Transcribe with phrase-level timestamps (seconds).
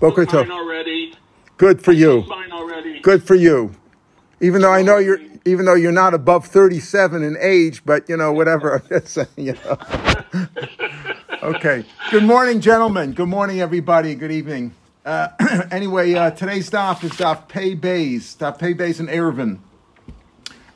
[0.00, 0.50] Boker Tov.
[0.50, 1.12] already.
[1.58, 2.26] Good for you.
[3.02, 3.72] Good for you.
[4.40, 8.16] Even though I know you're, even though you're not above 37 in age, but you
[8.16, 8.76] know, whatever.
[8.82, 9.78] I'm just saying, you know.
[11.42, 11.84] okay.
[12.10, 13.12] Good morning, gentlemen.
[13.12, 14.14] Good morning, everybody.
[14.14, 14.74] Good evening.
[15.04, 15.28] Uh,
[15.70, 19.58] anyway, uh, today's daf is daf Pei Bays, daf Pei Bays in Erevin.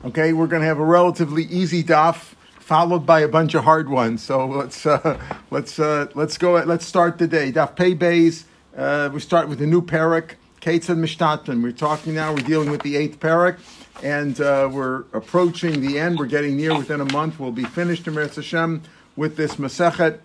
[0.05, 3.89] Okay, we're going to have a relatively easy daf followed by a bunch of hard
[3.89, 4.23] ones.
[4.23, 5.19] So let's uh,
[5.51, 6.63] let's uh, let's go.
[6.63, 7.51] Let's start the day.
[7.51, 8.45] Daf Pei Bays.
[8.77, 10.33] Uh, we start with the new parak.
[10.59, 11.63] Kates and Mishtatman.
[11.63, 12.33] We're talking now.
[12.33, 13.59] We're dealing with the eighth parak,
[14.03, 16.19] and uh, we're approaching the end.
[16.19, 16.77] We're getting near.
[16.77, 18.83] Within a month, we'll be finished in Hashem
[19.15, 20.19] with this Masechet.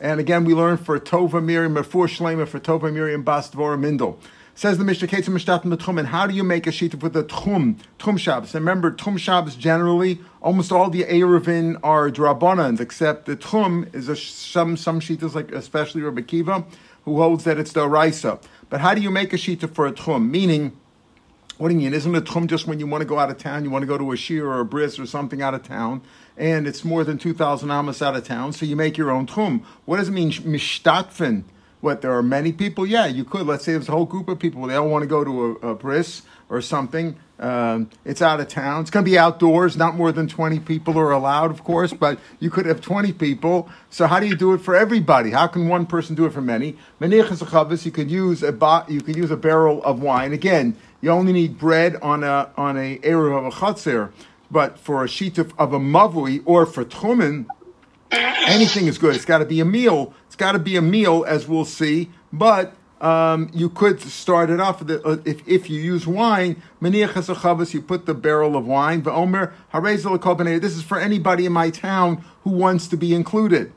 [0.00, 4.16] And again, we learn for Tova Miriam, for Shlema, for Tova Miriam Bas Dvora Mindel.
[4.54, 5.98] Says the Mishnah Kates and Mishtatman Tchum.
[5.98, 7.76] And how do you make a sheet with the Tchum?
[7.98, 8.54] Tchum Shabbos.
[8.54, 14.08] And remember, Tchum Shabbos generally, almost all the Erevin are Drabbanans, except the Tchum is
[14.08, 16.64] a, some some sheetas like especially Rabbi Kiva,
[17.04, 18.38] who holds that it's the Raisa.
[18.68, 20.30] But how do you make a shita for a tchum?
[20.30, 20.76] Meaning,
[21.58, 21.92] what do you mean?
[21.92, 23.64] Isn't a tchum just when you want to go out of town?
[23.64, 26.02] You want to go to a shir or a bris or something out of town,
[26.36, 29.26] and it's more than two thousand amas out of town, so you make your own
[29.26, 29.62] tchum.
[29.84, 30.30] What does it mean?
[30.30, 31.44] Mishtatfen.
[31.80, 32.86] What there are many people?
[32.86, 33.46] Yeah, you could.
[33.46, 34.66] Let's say there's a whole group of people.
[34.66, 37.16] They all want to go to a, a bris or something.
[37.38, 38.82] Um, it's out of town.
[38.82, 39.74] It's going to be outdoors.
[39.74, 43.70] Not more than 20 people are allowed, of course, but you could have 20 people.
[43.88, 45.30] So how do you do it for everybody?
[45.30, 46.76] How can one person do it for many?
[47.00, 50.34] Menich you could use a ba- you could use a barrel of wine.
[50.34, 54.12] Again, you only need bread on a on a eruv of a chatzir,
[54.50, 57.46] but for a sheet of, of a mavui or for tchumen,
[58.12, 59.14] anything is good.
[59.16, 60.12] It's got to be a meal.
[60.40, 62.08] Got to be a meal, as we'll see.
[62.32, 66.62] But um, you could start it off the, if, if you use wine,
[67.74, 69.02] you put the barrel of wine.
[69.02, 69.52] But Omer
[70.58, 73.70] This is for anybody in my town who wants to be included.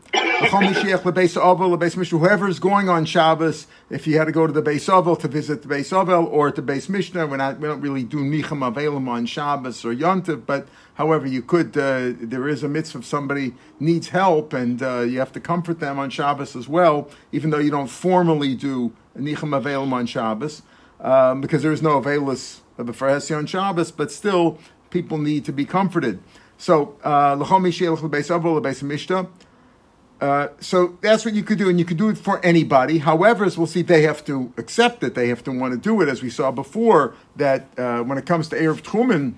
[2.10, 5.28] Whoever is going on Shabbos, if you had to go to the Beis Ovel to
[5.28, 8.60] visit the Beis Ovel or to Beis Mishteh, we're not, we don't really do Nicham
[8.60, 13.06] Avelim on Shabbos or Yontiv, but however, you could, uh, there is a mitzvah if
[13.06, 17.50] somebody needs help and uh, you have to comfort them on Shabbos as well, even
[17.50, 20.62] though you don't formally do Nicham Avelim on Shabbos,
[21.00, 24.58] um, because there is no Avelis of the Farhesi on Shabbos, but still,
[24.90, 26.20] people need to be comforted.
[26.58, 27.36] So, uh,
[30.24, 33.00] uh, so that's what you could do, and you could do it for anybody.
[33.00, 35.16] However, as we'll see, they have to accept it.
[35.16, 37.14] They have to want to do it, as we saw before.
[37.36, 39.38] That uh, when it comes to erev truman,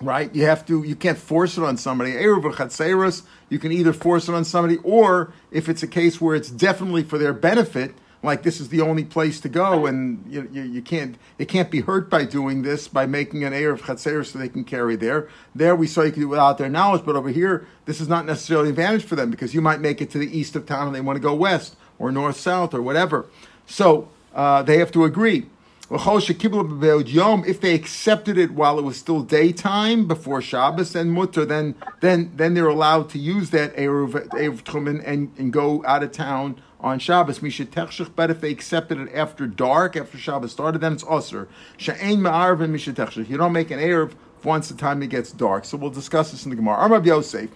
[0.00, 0.82] right, you have to.
[0.82, 2.12] You can't force it on somebody.
[2.12, 6.34] Erev chatzeros, you can either force it on somebody, or if it's a case where
[6.34, 10.48] it's definitely for their benefit, like this is the only place to go, and you,
[10.52, 13.82] you, you, can't they can't be hurt by doing this by making an air of
[13.82, 15.28] chatzer so they can carry there.
[15.54, 18.08] There we saw you can do it without their knowledge, but over here this is
[18.08, 20.66] not necessarily an advantage for them because you might make it to the east of
[20.66, 23.26] town and they want to go west or north south or whatever.
[23.66, 25.46] So uh, they have to agree.
[25.90, 32.30] If they accepted it while it was still daytime before Shabbos and Mutter, then then
[32.36, 36.98] then they're allowed to use that Eruv, Eruv and, and go out of town on
[36.98, 37.42] Shabbos.
[37.42, 41.48] Misha techshich, but if they accepted it after dark, after Shabbos started, then it's usher.
[41.76, 43.28] She'ain ma'arv and misha techshich.
[43.28, 44.12] You don't make an erev
[44.44, 45.64] once the time it gets dark.
[45.64, 46.76] So we'll discuss this in the Gemara.
[46.88, 47.50] Armav Yosef.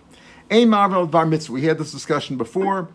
[0.50, 1.53] Ein ma'arv bar mitzvah.
[1.53, 2.88] We had this discussion before.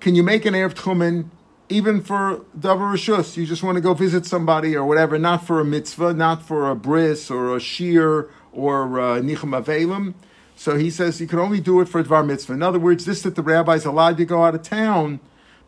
[0.00, 1.26] Can you make an erev tchumen
[1.68, 3.36] even for davar rishus?
[3.36, 6.70] You just want to go visit somebody or whatever, not for a mitzvah, not for
[6.70, 10.14] a bris or a shir or uh, nichem avelim.
[10.54, 12.52] So he says you can only do it for dvar mitzvah.
[12.52, 15.18] In other words, this that the rabbis allowed you to go out of town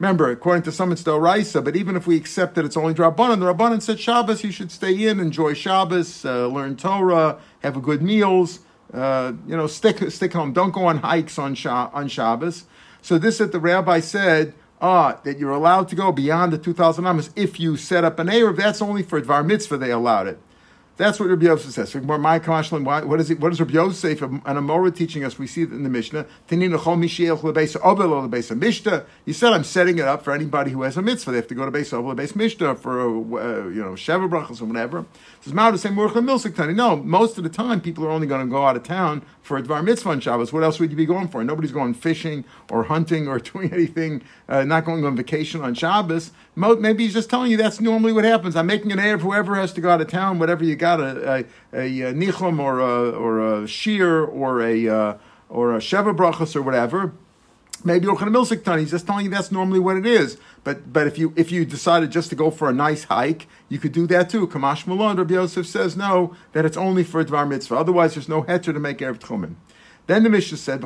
[0.04, 2.92] Remember, according to some, it's the Raisa, but even if we accept that it's only
[2.92, 7.78] Rabbanan, the Rabbanan said Shabbos, you should stay in, enjoy Shabbos, uh, learn Torah, have
[7.78, 8.60] a good meals,
[8.92, 10.52] uh, you know, stick, stick home.
[10.52, 12.64] Don't go on hikes on, on Shabbos.
[13.00, 17.06] So this that the rabbi said, ah, that you're allowed to go beyond the 2,000
[17.06, 20.38] amas if you set up an Erev, that's only for Dvar Mitzvah they allowed it.
[20.96, 21.92] That's what Rabbi Yosef says.
[21.96, 23.40] What is it?
[23.40, 25.36] What is Rabbi Yosef and Amora teaching us?
[25.40, 26.24] We see it in the Mishnah.
[29.26, 31.32] You said I'm setting it up for anybody who has a mitzvah.
[31.32, 34.30] They have to go to Beis Ovel, Beis Mishteh for a, uh, you know Sheva
[34.30, 35.04] brachas or whatever.
[35.40, 38.76] Says Mao say No, most of the time people are only going to go out
[38.76, 40.52] of town for a Dvar Mitzvah on Shabbos.
[40.52, 41.42] What else would you be going for?
[41.42, 44.22] Nobody's going fishing or hunting or doing anything.
[44.46, 46.30] Uh, not going on vacation on Shabbos.
[46.54, 48.56] Maybe he's just telling you that's normally what happens.
[48.56, 51.00] I'm making an air of whoever has to go out of town, whatever you got,
[51.00, 55.16] a, a, a, a nichum or a, or a shir or a, uh,
[55.48, 57.14] or a sheva brachas or whatever.
[57.86, 60.38] Maybe Yochanan Milsik he's just telling you that's normally what it is.
[60.62, 63.78] But but if you if you decided just to go for a nice hike, you
[63.78, 64.46] could do that too.
[64.46, 67.76] Kamash Malon, Rabbi Yosef says no, that it's only for Dvar Mitzvah.
[67.76, 69.56] Otherwise, there's no heter to make Erev Tchumen.
[70.06, 70.84] Then the Mishnah said,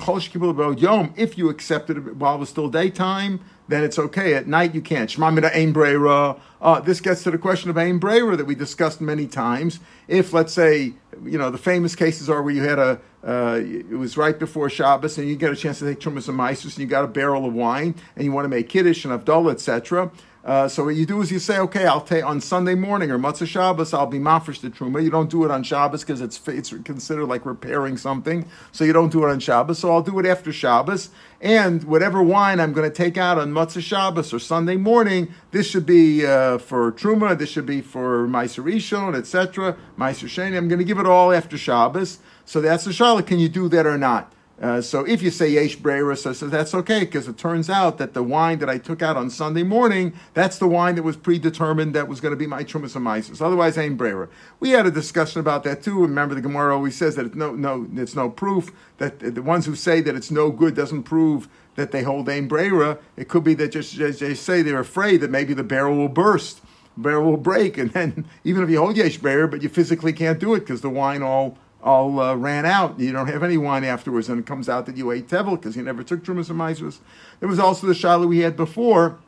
[0.79, 4.35] Yom, if you accepted it while it was still daytime, then it's okay.
[4.35, 5.13] At night, you can't.
[5.19, 9.81] Uh, this gets to the question of Ein Breira that we discussed many times.
[10.07, 10.95] If, let's say,
[11.25, 14.71] you know, the famous cases are where you had a, uh, it was right before
[14.71, 17.09] Shabbos, and you get a chance to take Trumas and Maisus, and you got a
[17.09, 20.11] barrel of wine, and you want to make Kiddush and Havdalah, etc.
[20.49, 23.19] Uh, so what you do is you say, okay, I'll take on Sunday morning or
[23.19, 25.05] Matzah Shabbos, I'll be mafresh the truma.
[25.05, 28.95] You don't do it on Shabbos because it's it's considered like repairing something, so you
[28.95, 29.79] don't do it on Shabbos.
[29.79, 31.11] So I'll do it after Shabbos,
[31.43, 35.69] and whatever wine I'm going to take out on Matzah Shabbos or Sunday morning, this
[35.69, 37.37] should be uh, for truma.
[37.37, 39.77] This should be for Meiser Rishon, etc.
[39.99, 40.57] Meiser Sheni.
[40.57, 42.21] I'm going to give it all after Shabbos.
[42.47, 43.27] So that's the shaila.
[43.27, 44.33] Can you do that or not?
[44.61, 47.99] Uh, so if you say yesh breira, so, so that's okay because it turns out
[47.99, 51.17] that the wine that I took out on Sunday morning, that's the wine that was
[51.17, 53.41] predetermined that was going to be my trumas and.
[53.41, 54.29] Otherwise, ain't breira.
[54.59, 56.01] We had a discussion about that too.
[56.01, 59.65] Remember, the Gemara always says that it's no, no, it's no proof that the ones
[59.65, 62.99] who say that it's no good doesn't prove that they hold ain breira.
[63.17, 66.09] It could be that just, just they say they're afraid that maybe the barrel will
[66.09, 66.61] burst,
[66.97, 70.41] barrel will break, and then even if you hold yesh breira, but you physically can't
[70.41, 72.99] do it because the wine all all uh, ran out.
[72.99, 75.77] You don't have any wine afterwards, and it comes out that you ate tevel because
[75.77, 76.99] you never took trumas and maizvus.
[77.41, 79.19] There was also the shaila we had before,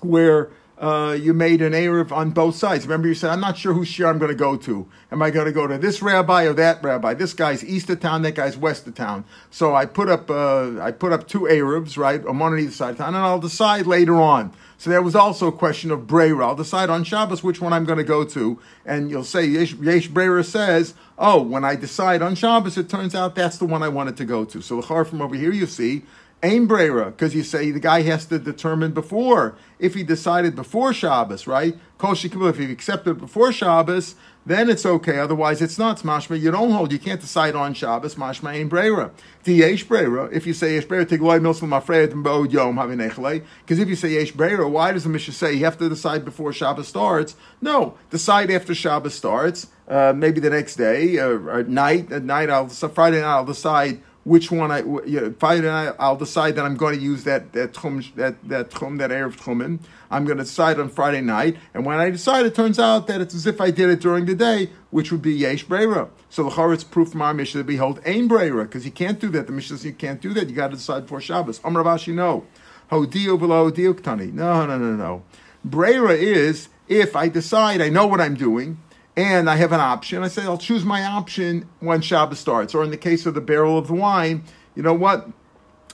[0.00, 2.86] where uh, you made an erev on both sides.
[2.86, 4.86] Remember, you said, "I'm not sure whose shir I'm going to go to.
[5.10, 7.14] Am I going to go to this rabbi or that rabbi?
[7.14, 10.80] This guy's east of town, that guy's west of town." So I put up, uh,
[10.80, 13.40] I put up two erevs, right, on one on either side of town, and I'll
[13.40, 14.52] decide later on.
[14.80, 16.44] So there was also a question of Breira.
[16.44, 18.60] I'll decide on Shabbos which one I'm going to go to.
[18.86, 23.14] And you'll say, Yesh, Yesh Breira says, oh, when I decide on Shabbos, it turns
[23.14, 24.62] out that's the one I wanted to go to.
[24.62, 26.04] So the from over here, you see,
[26.42, 29.56] Ain Breira, because you say the guy has to determine before.
[29.80, 31.76] If he decided before Shabbos, right?
[31.98, 34.14] Kol if he accepted before Shabbos,
[34.46, 35.18] then it's okay.
[35.18, 35.98] Otherwise, it's not.
[35.98, 36.92] Mashma, you don't hold.
[36.92, 38.14] You can't decide on Shabbos.
[38.14, 39.10] Mashma ain't breira.
[39.44, 40.32] Yesh breira.
[40.32, 43.44] If you say yesh breira, take loy milsum afraid and bo yom havinechle.
[43.62, 46.24] Because if you say yesh breira, why does the Mishnah say you have to decide
[46.24, 47.34] before Shabbos starts?
[47.60, 49.66] No, decide after Shabbos starts.
[49.88, 52.12] Uh, maybe the next day uh, or at night.
[52.12, 55.94] At night, I'll so Friday night I'll decide which one I you know, Friday night
[55.98, 59.36] I'll decide that I'm going to use that that tchum, that that tchum, that erev
[59.36, 59.78] tchumen.
[60.10, 63.22] I'm going to decide on Friday night, and when I decide, it turns out that
[63.22, 66.10] it's as if I did it during the day, which would be yesh breira.
[66.28, 69.30] So the it's proof from our Mishnah that behold ain breira because you can't do
[69.30, 69.46] that.
[69.46, 70.50] The Mishnah says you can't do that.
[70.50, 71.60] You got to decide before Shabbos.
[71.64, 72.44] Amar Ravashi no.
[72.90, 74.34] Hodio below ktani.
[74.34, 75.22] No, no, no, no.
[75.66, 78.78] Breira is if I decide I know what I'm doing
[79.18, 80.22] and I have an option.
[80.22, 82.72] I say I'll choose my option when Shabbos starts.
[82.72, 84.44] Or in the case of the barrel of wine,
[84.76, 85.28] you know what?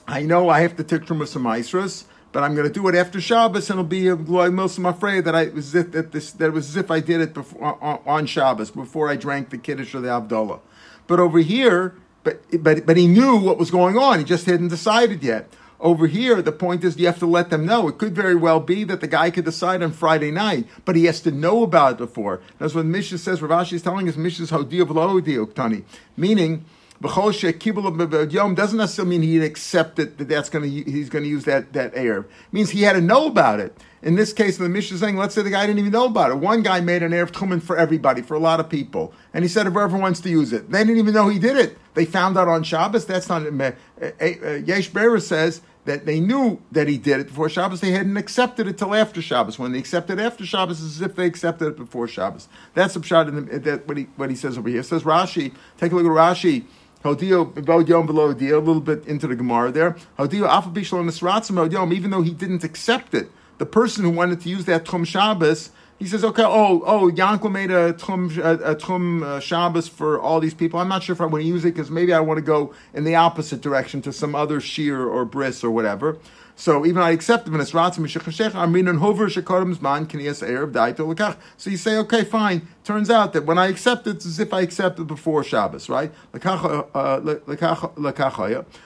[0.07, 2.93] I know I have to take from some Isras, but I'm going to do it
[2.93, 6.45] after Shabbos, and it'll be a glory I'm afraid that I was that this that
[6.45, 9.57] it was as if I did it before, on, on Shabbos before I drank the
[9.57, 10.59] Kiddush or the Havdalah.
[11.07, 14.19] But over here, but but but he knew what was going on.
[14.19, 15.51] He just hadn't decided yet.
[15.79, 17.87] Over here, the point is you have to let them know.
[17.87, 21.05] It could very well be that the guy could decide on Friday night, but he
[21.05, 22.41] has to know about it before.
[22.59, 23.41] That's what Mishnah says.
[23.41, 25.19] Ravashi is telling us Mishnah's Hodiyav Lo
[26.17, 26.65] meaning Yom
[27.01, 31.91] doesn't necessarily mean he accepted that that's going to he's going to use that that
[31.95, 32.19] air.
[32.19, 33.77] It means he had to know about it.
[34.01, 36.29] In this case, the Mishnah is saying, let's say the guy didn't even know about
[36.29, 36.35] it.
[36.35, 39.49] One guy made an Erev Tchumen for everybody, for a lot of people, and he
[39.49, 40.69] said whoever wants to use it.
[40.69, 41.77] They didn't even know he did it.
[41.95, 43.05] They found out on Shabbos.
[43.05, 43.43] That's not.
[43.45, 47.81] Uh, uh, Yesh Berer says that they knew that he did it before Shabbos.
[47.81, 49.57] They hadn't accepted it till after Shabbos.
[49.57, 52.47] When they accepted after Shabbos, it's as if they accepted it before Shabbos.
[52.73, 54.79] That's the pshat in the, that, what, he, what he says over here.
[54.79, 56.65] It says Rashi, take a look at Rashi.
[57.05, 59.95] Hodio yom below a little bit into the Gemara there.
[60.17, 64.65] Hodio afabishlo yom, even though he didn't accept it, the person who wanted to use
[64.65, 65.69] that Tchum Shabbos,
[65.99, 70.39] he says, okay, oh, oh, Yankel made a Tchum, a, a uh, Shabbos for all
[70.39, 70.79] these people.
[70.79, 72.73] I'm not sure if I want to use it because maybe I want to go
[72.95, 76.17] in the opposite direction to some other shear or bris or whatever.
[76.57, 78.53] So even I accept him as Ratzim Mishachashech.
[81.57, 82.67] So you say, okay, fine.
[82.83, 86.13] Turns out that when I accept it, it's as if I accepted before Shabbos, right?
[86.33, 87.19] Uh,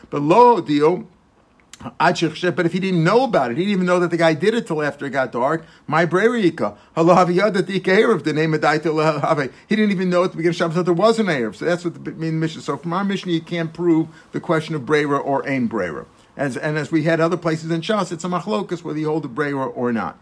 [0.09, 1.07] but lo dio.
[1.81, 2.21] But
[2.65, 4.67] if he didn't know about it, he didn't even know that the guy did it
[4.67, 5.63] till after it got dark.
[5.87, 10.83] My brerika, the name of He didn't even know at the beginning of Shabbos that
[10.83, 11.55] there was an Erev.
[11.55, 12.59] So that's what the mean mission.
[12.61, 16.05] So from our mission, you can't prove the question of brera or ain brera.
[16.39, 19.23] As, and as we had other places in Shas, it's a machlokas whether you hold
[19.23, 20.17] the breira or not.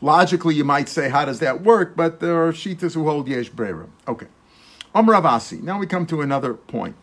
[0.00, 1.94] Logically, you might say, how does that work?
[1.94, 3.88] But there are shitas who hold yesh breira.
[4.08, 4.26] Okay.
[4.92, 5.62] Amravasi.
[5.62, 6.96] Now we come to another point.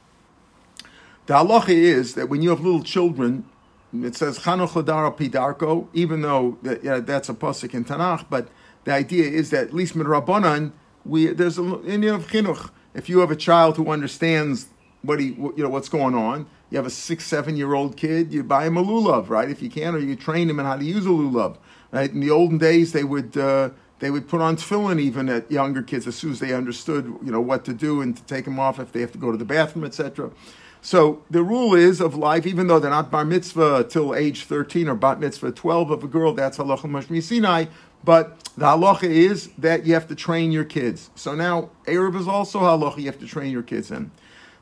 [1.26, 3.46] The halacha is that when you have little children,
[3.94, 4.72] it says Chanuch
[5.18, 8.50] Pidarko, even though that, yeah, that's a pasuk in Tanakh, but
[8.84, 10.74] the idea is that at least midrabanan,
[11.06, 12.72] we there's a in of chinuch.
[12.94, 14.68] If you have a child who understands
[15.02, 16.48] what he, you know, what's going on.
[16.74, 19.48] You have a six, seven year old kid, you buy him a lulav, right?
[19.48, 21.58] If you can, or you train him in how to use a lulav,
[21.92, 22.10] right?
[22.10, 25.84] In the olden days, they would uh, they would put on tefillin even at younger
[25.84, 28.60] kids as soon as they understood, you know, what to do and to take them
[28.60, 30.32] off if they have to go to the bathroom, etc.
[30.82, 34.90] So the rule is of life, even though they're not bar mitzvah till age 13
[34.90, 37.66] or bat mitzvah 12 of a girl, that's halacha mashmi Sinai.
[38.04, 41.12] But the halacha is that you have to train your kids.
[41.14, 44.10] So now Arab is also halacha you have to train your kids in.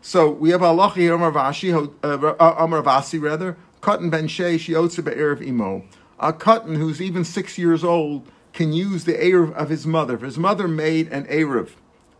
[0.03, 5.45] So we have Allah here, Amar Vashi, uh, Vasi rather, Katan ben Shei, Shiotze Be'erev
[5.45, 5.83] Imo.
[6.19, 10.15] A Katan who's even six years old can use the Erev of his mother.
[10.15, 11.71] If his mother made an Erev,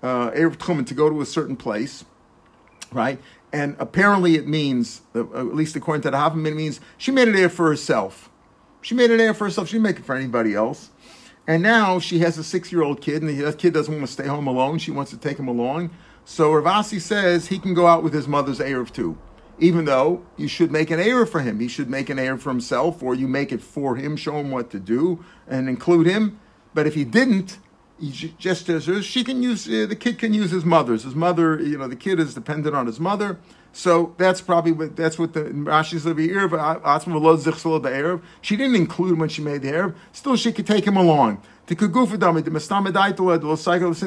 [0.04, 2.06] uh, Erev Tchumen, to go to a certain place,
[2.92, 3.20] right?
[3.52, 7.28] And apparently it means, uh, at least according to the Havim, it means she made
[7.28, 8.30] an Erev for herself.
[8.82, 9.68] She made an Erev for herself.
[9.68, 10.92] She didn't make it for anybody else.
[11.48, 14.46] And now she has a six-year-old kid, and that kid doesn't want to stay home
[14.46, 14.78] alone.
[14.78, 15.90] She wants to take him along.
[16.26, 19.18] So Ravasi says he can go out with his mother's Erev too.
[19.60, 21.60] Even though you should make an Erev for him.
[21.60, 24.50] He should make an Erev for himself, or you make it for him, show him
[24.50, 26.40] what to do, and include him.
[26.74, 27.60] But if he didn't,
[28.40, 31.04] just as she can use, uh, the kid can use his mother's.
[31.04, 33.38] His mother, you know, the kid is dependent on his mother.
[33.74, 38.22] So that's probably what that's what the Rashi's of the Erev.
[38.42, 39.96] She didn't include when she made the Erev.
[40.12, 41.42] Still, she could take him along.
[41.68, 41.82] Since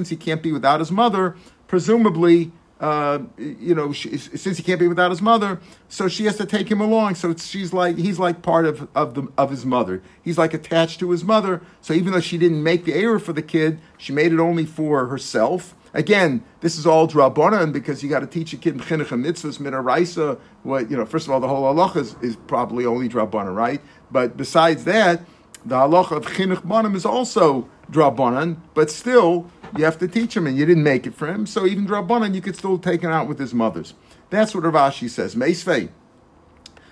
[0.08, 4.88] he can't be without his mother, presumably, uh, you know, she, since he can't be
[4.88, 7.14] without his mother, so she has to take him along.
[7.14, 10.02] So she's like he's like part of of the of his mother.
[10.22, 11.62] He's like attached to his mother.
[11.80, 14.66] So even though she didn't make the error for the kid, she made it only
[14.66, 15.74] for herself.
[15.94, 20.38] Again, this is all drabanan because you got to teach a kid chinuch mitzvahs minaraisa.
[20.62, 23.80] What you know, first of all, the whole halacha is, is probably only drabanan, right?
[24.10, 25.22] But besides that,
[25.64, 30.46] the halacha of chinuch banim is also drabanan, but still you have to teach him,
[30.46, 31.46] and you didn't make it for him.
[31.46, 33.94] So even Drabanan, you could still take him out with his mother's.
[34.30, 35.34] That's what Ravashi says.
[35.34, 35.90] Meisvei,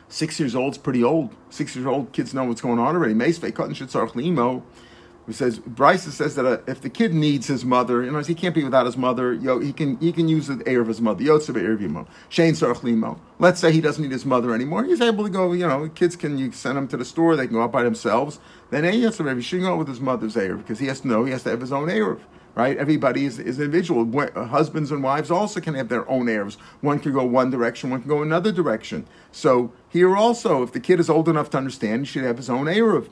[0.09, 1.35] six years old is pretty old.
[1.51, 3.15] Six years old kids know what's going on already.
[3.15, 4.65] Meisvei, Limo.
[5.27, 8.35] He says Bryce says that uh, if the kid needs his mother, you know, he
[8.35, 9.33] can't be without his mother.
[9.33, 11.23] Yo, he can he can use the air of his mother.
[11.23, 13.19] Yotzebe Irvimo, Shane Sarchlimo.
[13.39, 14.85] Let's say he doesn't need his mother anymore.
[14.85, 15.53] He's able to go.
[15.53, 17.37] You know, kids can you send him to the store.
[17.37, 18.41] They can go out by themselves.
[18.71, 21.45] Then he shouldn't go with his mother's air because he has to know he has
[21.45, 22.19] to have his own air
[22.55, 22.77] right?
[22.77, 24.05] Everybody is, is individual.
[24.47, 26.57] Husbands and wives also can have their own heirs.
[26.81, 29.07] One can go one direction, one can go another direction.
[29.31, 32.51] So here also, if the kid is old enough to understand, he should have his
[32.51, 33.03] own heir.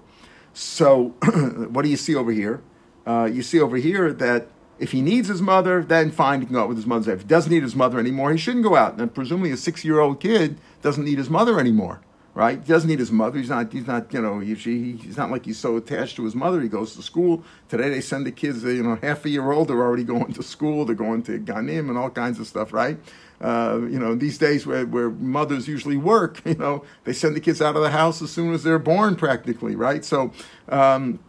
[0.53, 1.15] So
[1.71, 2.63] what do you see over here?
[3.07, 6.55] Uh, you see over here that if he needs his mother, then fine, he can
[6.55, 7.13] go out with his mother.
[7.13, 8.99] If he doesn't need his mother anymore, he shouldn't go out.
[8.99, 12.01] And presumably a six-year-old kid doesn't need his mother anymore
[12.35, 12.59] right?
[12.59, 13.39] He doesn't need his mother.
[13.39, 13.73] He's not.
[13.73, 14.13] He's not.
[14.13, 14.39] You know.
[14.39, 16.61] He, he's not like he's so attached to his mother.
[16.61, 17.45] He goes to school.
[17.69, 18.63] Today they send the kids.
[18.65, 19.69] You know, half a year old.
[19.69, 20.85] They're already going to school.
[20.85, 22.99] They're going to ganim and all kinds of stuff, right?
[23.41, 27.41] Uh, you know, these days where, where mothers usually work, you know, they send the
[27.41, 30.05] kids out of the house as soon as they're born, practically, right?
[30.05, 30.33] So.
[30.69, 31.21] Um,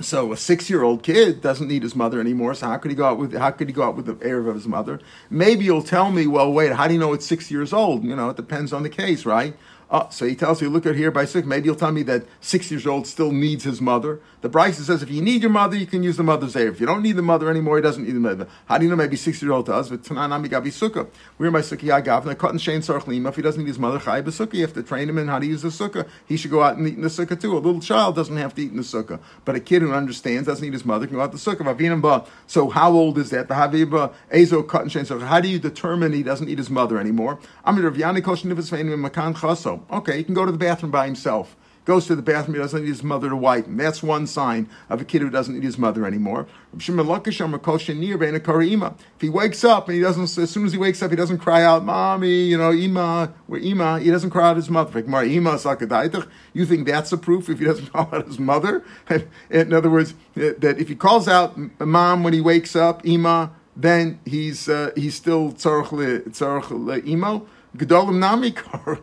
[0.00, 2.54] so a six-year-old kid doesn't need his mother anymore.
[2.54, 4.48] So how could he go out with how could he go out with the heir
[4.48, 5.00] of his mother?
[5.30, 8.02] Maybe you'll tell me, well, wait, how do you know it's six years old?
[8.02, 9.54] You know, it depends on the case, right?
[9.94, 11.46] Oh, so he tells you, look at here by six.
[11.46, 14.20] Maybe you'll tell me that six years old still needs his mother.
[14.40, 16.68] The Bryce says if you need your mother, you can use the mother's air.
[16.68, 18.48] If you don't need the mother anymore, he doesn't need the mother.
[18.64, 19.90] How do you know maybe six years old does?
[19.90, 21.10] But Tananami Gabi Sukkah.
[21.36, 23.28] We're my Sukkah Yagav, cotton shane sarchlima.
[23.28, 25.38] If he doesn't need his mother, Chai Sukkah, you have to train him in how
[25.38, 26.08] to use the Sukkah.
[26.26, 27.52] He should go out and eat in the Sukkah too.
[27.54, 29.20] A little child doesn't have to eat in the Sukkah.
[29.44, 32.26] But a kid who understands, doesn't need his mother, can go out the Sukkah.
[32.46, 33.48] So how old is that?
[33.48, 35.26] The Haviba Ezo cotton shane sarchlima.
[35.26, 37.38] How do you determine he doesn't need his mother anymore?
[37.62, 39.81] I'm Rav Yanai Koshin Makan Chaso.
[39.90, 41.56] Okay, he can go to the bathroom by himself.
[41.84, 43.76] Goes to the bathroom, he doesn't need his mother to wipe him.
[43.76, 46.46] That's one sign of a kid who doesn't need his mother anymore.
[46.72, 46.92] If he
[49.28, 51.84] wakes up and he doesn't, as soon as he wakes up, he doesn't cry out,
[51.84, 55.00] Mommy, you know, Ima, where Ima, he doesn't cry out his mother.
[55.00, 58.84] You think that's a proof if he doesn't call out his mother?
[59.50, 64.20] In other words, that if he calls out mom when he wakes up, Ima, then
[64.24, 67.46] he's uh, he's still tzarech imo.
[67.76, 69.00] Gedolim nami karo.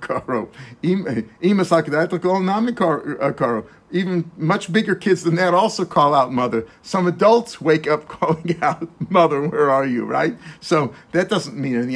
[2.40, 3.66] Nami uh, karo.
[3.92, 6.68] Even much bigger kids than that also call out mother.
[6.84, 9.42] Some adults wake up calling out mother.
[9.48, 10.06] Where are you?
[10.06, 10.38] Right.
[10.62, 11.96] So that doesn't mean anything.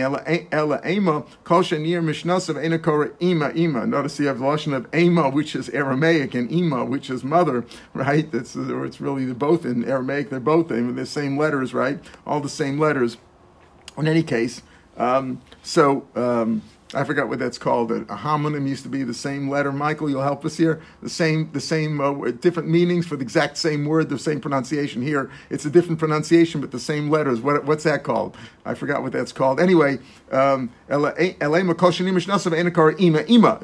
[0.52, 3.86] Ella ema kol shenir mishnasav enakora ima ima.
[3.86, 7.66] Notice you have the lashon of ema, which is Aramaic, and ima, which is mother.
[7.94, 8.32] Right.
[8.32, 10.32] That's it's really both in Aramaic.
[10.32, 11.76] They're both in the same letters.
[11.76, 12.00] Right.
[12.26, 13.18] All the same letters.
[13.96, 14.64] In any case.
[14.98, 16.62] Um, so um,
[16.96, 17.92] I forgot what that's called.
[17.92, 19.72] A, homonym used to be the same letter.
[19.72, 20.82] Michael, you'll help us here.
[21.02, 25.02] The same, the same, uh, different meanings for the exact same word, the same pronunciation.
[25.02, 27.42] Here, it's a different pronunciation, but the same letters.
[27.42, 28.38] What, what's that called?
[28.66, 29.60] I forgot what that's called.
[29.60, 29.98] Anyway,
[30.32, 31.40] um, if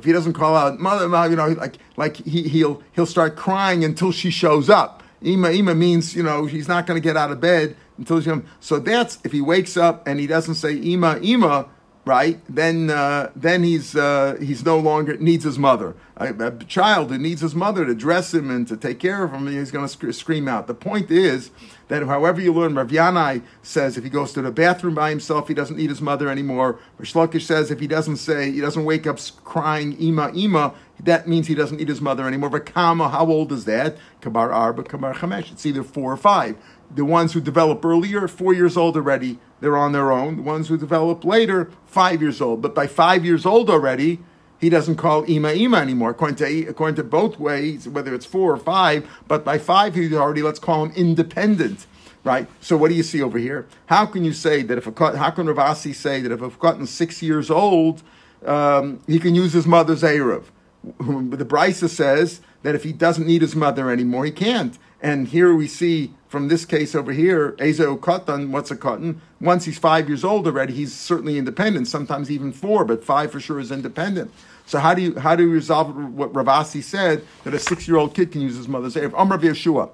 [0.06, 4.12] he doesn't call out mother, you know, like like he, he'll he'll start crying until
[4.12, 5.04] she shows up.
[5.22, 8.32] Ima ima means you know he's not going to get out of bed until she.
[8.60, 11.68] So that's if he wakes up and he doesn't say ima ima
[12.10, 12.42] right?
[12.50, 15.96] Then uh, then he's uh, he's no longer needs his mother.
[16.18, 19.32] A, a, child who needs his mother to dress him and to take care of
[19.32, 20.66] him, he's going to sc- scream out.
[20.66, 21.52] The point is
[21.88, 25.48] that however you learn, Rav Yanai says if he goes to the bathroom by himself,
[25.48, 26.80] he doesn't need his mother anymore.
[26.98, 31.28] Resh Lakish says if he doesn't say he doesn't wake up crying ima ima, that
[31.28, 32.50] means he doesn't need his mother anymore.
[32.50, 33.98] But Kama, how old is that?
[34.20, 35.52] Kabar Arba, Kabar Chamesh.
[35.52, 36.58] It's either four or five.
[36.92, 40.38] The ones who develop earlier, four years old already, they're on their own.
[40.38, 42.62] The ones who develop later, five years old.
[42.62, 44.20] But by five years old already,
[44.60, 48.52] he doesn't call Ima Ima anymore, according to, according to both ways, whether it's four
[48.54, 49.10] or five.
[49.28, 51.86] But by five, he's already, let's call him independent,
[52.24, 52.48] right?
[52.60, 53.68] So what do you see over here?
[53.86, 56.88] How can you say that if a, how can Ravasi say that if a cotton
[56.88, 58.04] six years old,
[58.46, 60.46] um, he can use his mother's Erev?
[61.00, 64.78] The Brisa says that if he doesn't need his mother anymore, he can't.
[65.02, 69.22] And here we see from this case over here, Ezo Katan, what's a cotton?
[69.40, 73.40] Once he's five years old already, he's certainly independent, sometimes even four, but five for
[73.40, 74.32] sure is independent.
[74.66, 77.98] So how do you how do you resolve what Ravasi said that a six year
[77.98, 79.16] old kid can use his mother's Erev?
[79.16, 79.90] Om Rav Yeshua,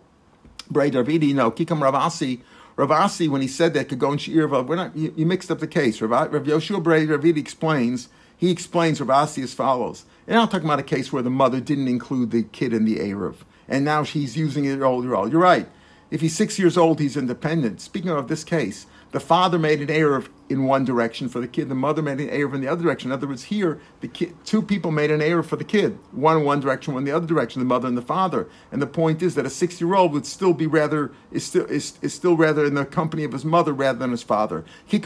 [0.70, 2.42] Bray Davidi, no, Kikam Ravasi.
[2.76, 4.94] Ravasi, when he said that, could go in Shir We're not.
[4.98, 6.02] You, you, mixed up the case.
[6.02, 8.10] Rav, Rav Yoshua Bray Davidi explains.
[8.38, 10.04] He explains Ravasi as follows.
[10.28, 12.98] And I'm talking about a case where the mother didn't include the kid in the
[12.98, 13.36] Erev,
[13.68, 15.32] and now she's using it all year old.
[15.32, 15.68] You're right.
[16.12, 17.82] If he's six years old, he's independent.
[17.82, 21.70] Speaking of this case, the father made an Erev in one direction for the kid,
[21.70, 23.10] the mother made an error in the other direction.
[23.10, 26.38] In other words, here, the kid, two people made an error for the kid, one
[26.38, 28.48] in one direction, one in the other direction, the mother and the father.
[28.72, 32.14] And the point is that a six-year-old would still be rather, is still, is, is
[32.14, 34.64] still rather in the company of his mother rather than his father.
[34.90, 35.00] The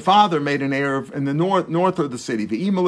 [0.00, 2.86] father made an error in the north, north of the city, the Even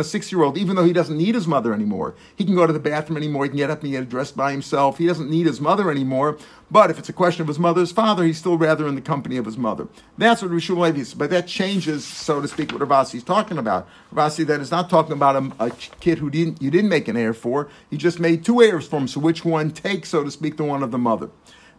[0.00, 2.78] a six-year-old, even though he doesn't need his mother anymore, he can go to the
[2.78, 5.60] bathroom anymore, he can get up and get dressed by himself, he doesn't need his
[5.60, 6.36] mother anymore,
[6.70, 9.36] but if it's a question of his mother's father, he's still rather in the company
[9.36, 9.86] of his mother.
[10.18, 11.14] That's what Rishon Levi is.
[11.14, 13.88] But that changes, so to speak, what Ravasi is talking about.
[14.12, 17.16] Ravasi that is not talking about a, a, kid who didn't you didn't make an
[17.16, 17.68] heir for.
[17.90, 19.08] He just made two heirs for him.
[19.08, 21.30] So which one takes, so to speak, the one of the mother?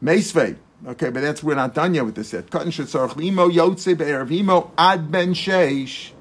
[0.03, 0.57] Meisvei.
[0.85, 2.47] Okay, but that's we're not done yet with this yet.
[2.47, 6.11] Katan shetzarch limo yotze be'ervimo ad ben sheish.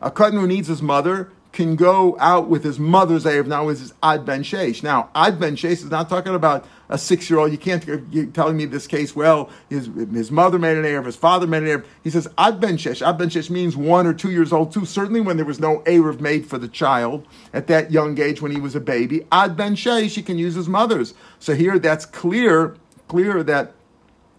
[0.00, 3.80] A katan who needs his mother can go out with his mother's Erev now with
[3.80, 4.82] his Ad Ben Sheish.
[4.82, 7.52] Now, Ad Ben Sheish is not talking about a six year old.
[7.52, 11.16] You can't, you're telling me this case, well, his, his mother made an Erev, his
[11.16, 11.84] father made an Erev.
[12.02, 13.06] He says Ad Ben Sheish.
[13.06, 14.84] Ad Ben Sheish means one or two years old too.
[14.84, 18.52] Certainly when there was no Erev made for the child at that young age when
[18.52, 19.26] he was a baby.
[19.32, 21.14] Ad Ben Sheish, he can use his mother's.
[21.38, 22.76] So here that's clear,
[23.08, 23.74] clear that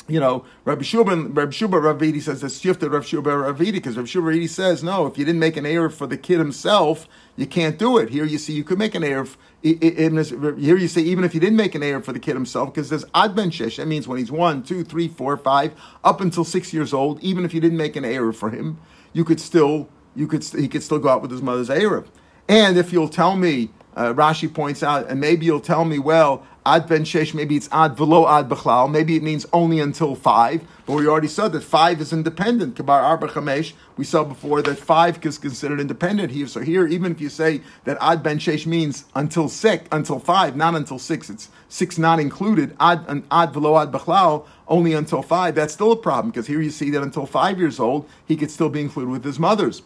[0.07, 4.07] you know, Rabbi Shubin, Rabbi Shubin Ravidi says it's shifted Rabbi Shubin Ravidi because Rabbi
[4.07, 7.47] Shubin Ravidi says no, if you didn't make an Erev for the kid himself, you
[7.47, 8.09] can't do it.
[8.09, 9.35] Here you see you could make an Erev.
[9.63, 12.89] Here you see even if you didn't make an Erev for the kid himself, because
[12.89, 16.43] there's Ad Ben Shesh, that means when he's one, two, three, four, five, up until
[16.43, 18.77] six years old, even if you didn't make an Erev for him,
[19.11, 22.05] you could still, you could, he could still go out with his mother's Erev.
[22.47, 26.45] And if you'll tell me, uh, Rashi points out, and maybe you'll tell me, well,
[26.67, 28.89] Ad ben shesh, maybe it's ad velo ad bechlal.
[28.89, 30.63] Maybe it means only until five.
[30.87, 32.75] But we already said that five is independent.
[32.75, 33.73] Kabar arba chamesh.
[33.97, 36.47] We saw before that five is considered independent here.
[36.47, 40.55] So here, even if you say that ad ben shesh means until six, until five,
[40.55, 42.75] not until six, it's six not included.
[42.79, 45.53] Ad ad velo ad bechlal, only until five.
[45.53, 48.49] That's still a problem because here you see that until five years old, he could
[48.49, 49.83] still be included with his mother's.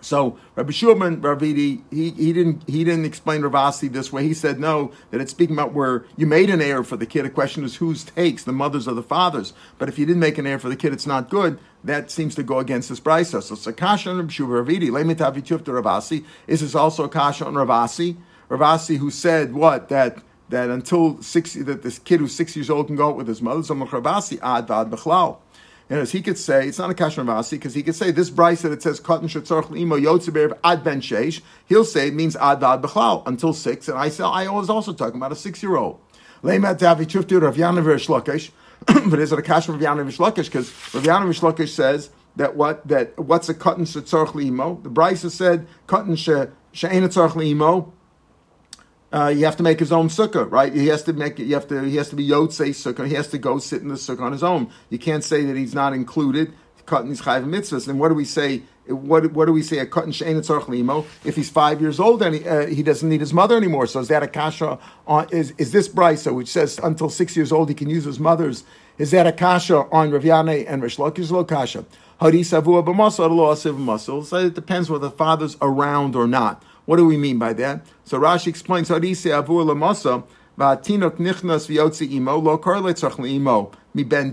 [0.00, 4.24] So Rabbi Shulman Ravidi, he, he didn't he didn't explain Ravasi this way.
[4.24, 7.24] He said no, that it's speaking about where you made an heir for the kid.
[7.24, 9.52] The question is whose takes, the mothers or the fathers.
[9.78, 11.58] But if you didn't make an heir for the kid, it's not good.
[11.84, 13.42] That seems to go against this brisa.
[13.42, 16.24] So Sakasha and Ravidi, Lemitavi to Ravasi.
[16.46, 18.16] Is this also a kasha on Ravasi?
[18.48, 22.88] Ravasi who said what that that until six that this kid who's six years old
[22.88, 23.60] can go out with his mother.
[23.60, 25.38] Ravasi ad vad bechlal.
[25.90, 28.30] And as he could say, it's not a kasher vasi because he could say this
[28.30, 29.96] brisa that it says katan shetzorch imo
[30.62, 31.40] ad ben sheish.
[31.66, 33.88] He'll say it means ad vad bechlal until six.
[33.88, 35.98] And I say I was also talking about a six year old.
[36.44, 38.50] Leimat davi chufti Rav Shlokesh.
[39.10, 40.44] But is it a kasher Rav Shlokesh?
[40.44, 44.78] Because Rav Shlokesh says that what that what's a katan shetzorch imo?
[44.84, 47.92] The brisa said katan she she'ena tzorch imo
[49.12, 50.72] uh, you have to make his own sukkah, right?
[50.72, 51.44] He has to make it.
[51.44, 51.82] You have to.
[51.82, 53.06] He has to be yotzei sukkah.
[53.06, 54.70] He has to go sit in the sukkah on his own.
[54.88, 56.52] You can't say that he's not included.
[56.86, 57.88] Cutting these chayv mitzvahs.
[57.88, 58.62] And what do we say?
[58.86, 59.78] What, what do we say?
[59.78, 61.06] A cotton shein limo.
[61.24, 64.00] If he's five years old and he, uh, he, doesn't need his mother anymore, so
[64.00, 64.78] is that a kasha?
[65.06, 68.18] On, is is this brisa which says until six years old he can use his
[68.18, 68.64] mother's?
[68.98, 71.84] Is that a kasha on Rav Yanai and Resh Lakish lo kasha?
[72.20, 74.24] Harisavua b'masal lo asiv.
[74.24, 76.64] So it depends whether the father's around or not.
[76.86, 77.86] What do we mean by that?
[78.04, 80.24] So Rashi explains lamasa
[82.12, 84.32] imo lo imo mi ben.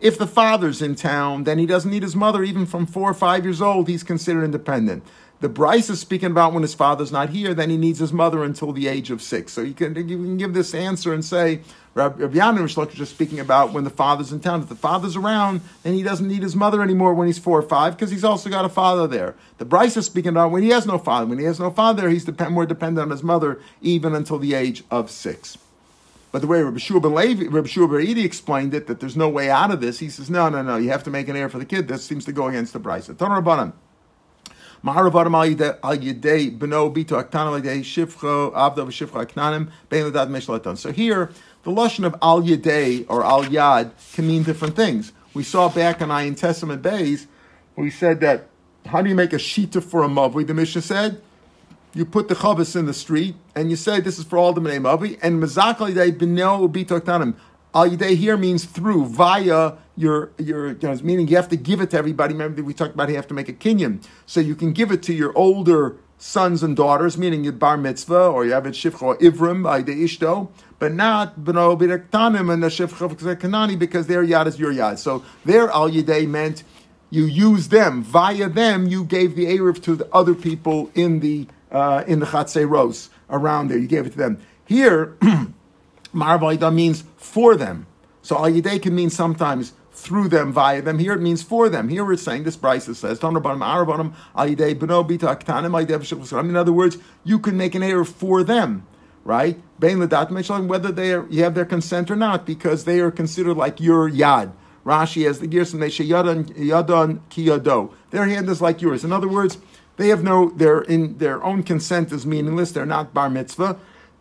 [0.00, 2.42] If the father's in town, then he doesn't need his mother.
[2.42, 5.04] Even from four or five years old, he's considered independent.
[5.42, 8.44] The Bryce is speaking about when his father's not here, then he needs his mother
[8.44, 9.52] until the age of six.
[9.52, 11.62] So you can, you can give this answer and say,
[11.94, 14.62] Rabbi Yan and is just speaking about when the father's in town.
[14.62, 17.62] If the father's around, then he doesn't need his mother anymore when he's four or
[17.62, 19.34] five because he's also got a father there.
[19.58, 21.26] The Bryce is speaking about when he has no father.
[21.26, 24.84] When he has no father, he's more dependent on his mother even until the age
[24.92, 25.58] of six.
[26.30, 29.50] But the way Rabbi Shua ben Levi, Rabbi Shua explained it, that there's no way
[29.50, 31.58] out of this, he says, no, no, no, you have to make an heir for
[31.58, 31.88] the kid.
[31.88, 33.08] That seems to go against the Bryce.
[34.84, 35.20] So here,
[41.62, 45.12] the Lashon of Al Yadei or Al Yad can mean different things.
[45.34, 47.28] We saw back in Ayin Tes Amud Bays,
[47.76, 48.48] we said that,
[48.86, 50.44] how do you make a shita for a mavli?
[50.44, 51.22] The Mishnah said,
[51.94, 54.60] you put the chavis in the street and you say this is for all the
[54.60, 57.34] Bnei Mavi, and Mazak Alidei B'neo Ubitoktanim.
[57.74, 61.98] Al Yidei here means through, via your, your meaning you have to give it to
[61.98, 62.34] everybody.
[62.34, 64.04] Remember we talked about you have to make a kinyan.
[64.26, 68.26] So you can give it to your older sons and daughters, meaning your bar mitzvah,
[68.26, 72.68] or you have it shifcha or ivrim, Alidei Ishto, but not B'neo Ubitoktanim and the
[72.68, 74.98] shifcha kanani because their yad is your yad.
[74.98, 76.62] So their Al Yidei meant
[77.10, 78.02] you use them.
[78.02, 82.26] Via them, you gave the Erev to the other people in the uh, in the
[82.26, 83.78] Chatzei around there.
[83.78, 84.38] You gave it to them.
[84.64, 85.16] Here,
[86.14, 87.86] Marvaida means for them.
[88.22, 90.98] So Al can mean sometimes through them, via them.
[90.98, 91.88] Here it means for them.
[91.88, 93.18] Here we're saying this Brisa says,
[96.42, 98.86] In other words, you can make an error for them,
[99.24, 99.60] right?
[99.78, 104.10] Whether they are, you have their consent or not, because they are considered like your
[104.10, 104.52] yad.
[104.84, 107.92] Rashi has the gears and they say yadan yadan kiyado.
[108.10, 109.04] Their hand is like yours.
[109.04, 109.58] In other words,
[109.96, 112.72] they have no, their in their own consent is meaningless.
[112.72, 113.78] They're not bar mitzvah,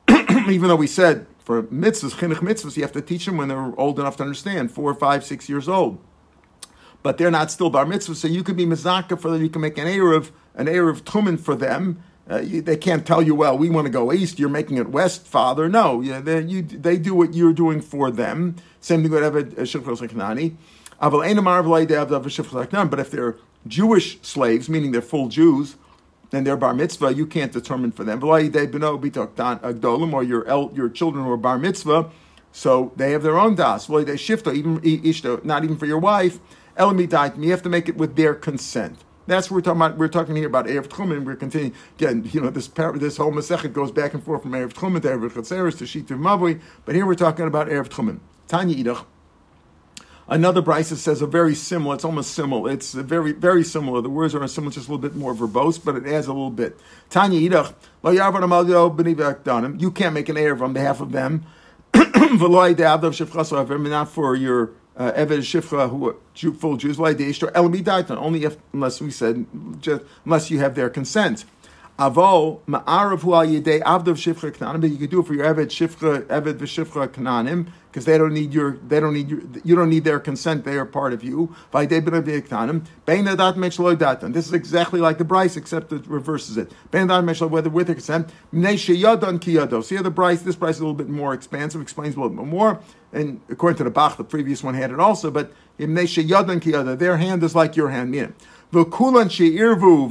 [0.47, 3.73] even though we said for mitzvahs, chinuch mitzvahs, you have to teach them when they're
[3.79, 5.99] old enough to understand, four, five, six years old.
[7.03, 9.41] But they're not still bar mitzvah, so you could be mizaka for them.
[9.41, 12.03] You can make an erev, an erev tumen for them.
[12.29, 14.37] Uh, you, they can't tell you, well, we want to go east.
[14.37, 15.67] You're making it west, father.
[15.67, 18.55] No, they, you, they do what you're doing for them.
[18.79, 20.55] Same thing with Eved Shifros Kanani.
[22.89, 25.75] But if they're Jewish slaves, meaning they're full Jews,
[26.31, 28.23] and they're bar mitzvah, you can't determine for them.
[28.23, 28.69] Or your
[30.73, 32.09] your children who are bar mitzvah,
[32.51, 33.87] so they have their own das.
[33.87, 34.81] They shift even
[35.43, 36.39] not even for your wife.
[36.77, 39.03] Elamidait, you have to make it with their consent.
[39.27, 39.97] That's what we're talking about.
[39.97, 41.23] We're talking here about Erev Tchumen.
[41.25, 42.27] We're continuing again.
[42.31, 45.31] You know, this this whole Masechet goes back and forth from Erev Tchumen to Erev
[45.31, 46.59] Chatzeres to Shitiv Mavui.
[46.85, 48.19] But here we're talking about Erev Tchumen.
[48.47, 49.05] Tanya Idach.
[50.31, 51.95] Another brisa says a very similar.
[51.95, 52.71] It's almost similar.
[52.71, 53.99] It's very very similar.
[53.99, 56.49] The words are similar, just a little bit more verbose, but it adds a little
[56.49, 56.79] bit.
[57.09, 57.73] Tanya idach
[59.81, 61.43] You can't make an error on behalf of them.
[61.93, 62.39] Not
[64.09, 66.15] for your uh, Eved Shifra who are
[66.53, 66.97] full Jews.
[66.97, 69.45] Only if unless we said
[69.81, 71.43] just, unless you have their consent.
[71.99, 75.67] Avo ma'arav al yedei avdav shifra knanim, but you could do it for your eved
[75.67, 79.89] shifra eved v'shifra knanim because they don't need your they don't need your you don't
[79.89, 80.63] need their consent.
[80.63, 81.53] They are part of you.
[81.73, 81.91] This
[84.47, 86.71] is exactly like the Bryce, except it reverses it.
[86.89, 88.29] Bein adat Whether with or consent.
[88.51, 90.41] See here the Bryce.
[90.41, 92.79] This Bryce is a little bit more expansive, explains a little bit more.
[93.13, 95.29] And according to the Bach, the previous one had it also.
[95.29, 98.11] But their hand is like your hand.
[98.11, 98.33] Meaning,
[98.71, 100.09] The kulanchi ervu,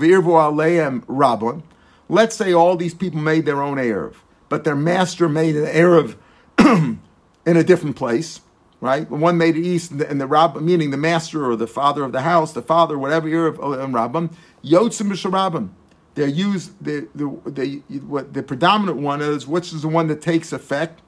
[2.10, 4.16] let's say all these people made their own Erev,
[4.50, 6.16] but their master made an Erev
[7.46, 8.42] in a different place,
[8.82, 9.08] right?
[9.08, 12.12] The one made it east, and the, Rab, meaning the master or the father of
[12.12, 14.30] the house, the father, whatever Erev and Rabbim,
[14.62, 15.70] Yotzim B'Sharabim.
[16.14, 20.20] They're used, the, the, the, what the predominant one is, which is the one that
[20.20, 21.00] takes effect,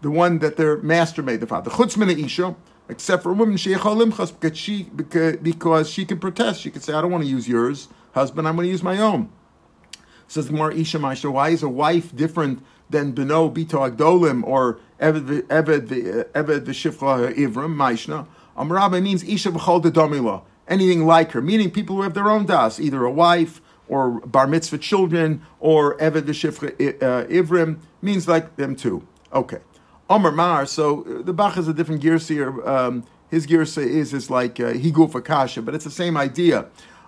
[0.00, 1.70] the one that their master made, the father.
[1.70, 2.56] Chutzman Isha,
[2.88, 6.60] except for a woman, because she, because, she can protest.
[6.60, 8.98] She can say, I don't want to use yours, husband, I'm going to use my
[8.98, 9.30] own.
[10.28, 15.42] Says more Isha Maisha, why is a wife different than Beno Bito Agdolim or Eved
[15.42, 15.88] Eved
[16.32, 18.26] V'Shifra Ivrim Maishna?
[18.56, 22.80] Amrabe means Isha V'chol Domila, anything like her, meaning people who have their own das,
[22.80, 26.70] either a wife or bar mitzvah children, or eved v'shifra
[27.00, 29.06] uh, ivrim, means like them too.
[29.32, 29.58] Okay.
[30.08, 32.68] Omer Mar, so uh, the Bach is a different girsa here.
[32.68, 36.66] Um, his girsa is, is like uh, Higuf Akasha, but it's the same idea.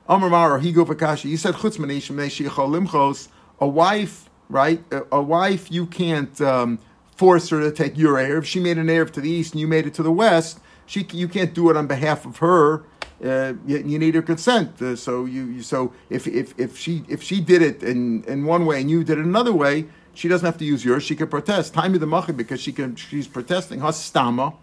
[0.08, 3.28] Omer Mar or Higuf Akasha, You said Chutz limchos,
[3.60, 4.82] a wife, right?
[4.90, 6.80] A, a wife, you can't um,
[7.14, 8.44] force her to take your Erev.
[8.44, 10.58] She made an Erev to the east and you made it to the west.
[10.86, 12.82] She, you can't do it on behalf of her.
[13.22, 14.80] Uh, you, you, need her consent.
[14.80, 18.44] Uh, so you, you, so if, if, if she if she did it in, in
[18.44, 19.86] one way and you did it another way,
[20.18, 21.04] she doesn't have to use yours.
[21.04, 21.74] She can protest.
[21.74, 23.78] Time the machi because she can she's protesting.
[23.78, 24.56] Hastama.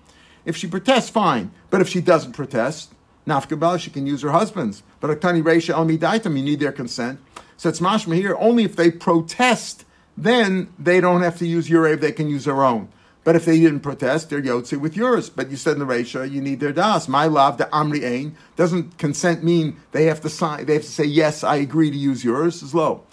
[0.44, 1.52] If she protests, fine.
[1.70, 2.94] But if she doesn't protest,
[3.26, 4.84] nafkabel, she can use her husband's.
[5.00, 7.22] But aktani reisha al midaitam, you need their consent.
[7.56, 8.36] So it's mashma here.
[8.38, 9.86] Only if they protest,
[10.18, 12.02] then they don't have to use your aid.
[12.02, 12.90] They can use their own.
[13.24, 15.30] But if they didn't protest, they're yotzi with yours.
[15.30, 17.08] But you said in the Resha, you need their das.
[17.08, 18.36] My love, the amri ain.
[18.58, 20.66] Doesn't consent mean they have to sign?
[20.66, 22.62] They have to say yes, I agree to use yours.
[22.62, 23.06] Is low.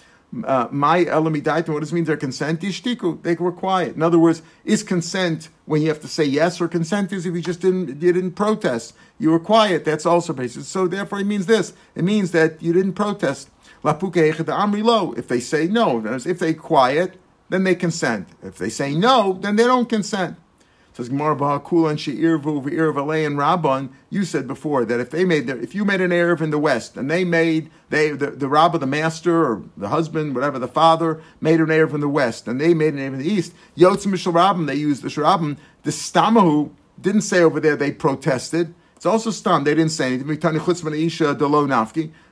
[0.45, 1.69] Uh, my elamidaita.
[1.69, 2.05] What does it mean?
[2.05, 3.23] Their consent ishtiku.
[3.23, 3.97] They were quiet.
[3.97, 7.35] In other words, is consent when you have to say yes, or consent is if
[7.35, 8.95] you just didn't you didn't protest.
[9.19, 9.85] You were quiet.
[9.85, 10.69] That's also basis.
[10.69, 11.75] So therefore, it means this.
[11.95, 13.51] It means that you didn't protest.
[13.85, 17.19] If they say no, if they quiet
[17.53, 18.29] then they consent.
[18.43, 20.39] If they say no, then they don't consent.
[20.95, 23.91] Says Gemara Bahakulan She'irvu V'ir and Rabban.
[24.11, 26.59] You said before that if they made their, if you made an erev in the
[26.59, 30.69] west and they made they the, the Rabbah, the master or the husband, whatever the
[30.69, 33.55] father made an erev in the west and they made an erev in the east.
[33.77, 34.67] Yotz Mishal.
[34.67, 35.57] They used the Sharabim.
[35.83, 38.75] The Stamahu didn't say over there they protested.
[39.03, 39.65] It's also stam.
[39.65, 40.29] They didn't say anything.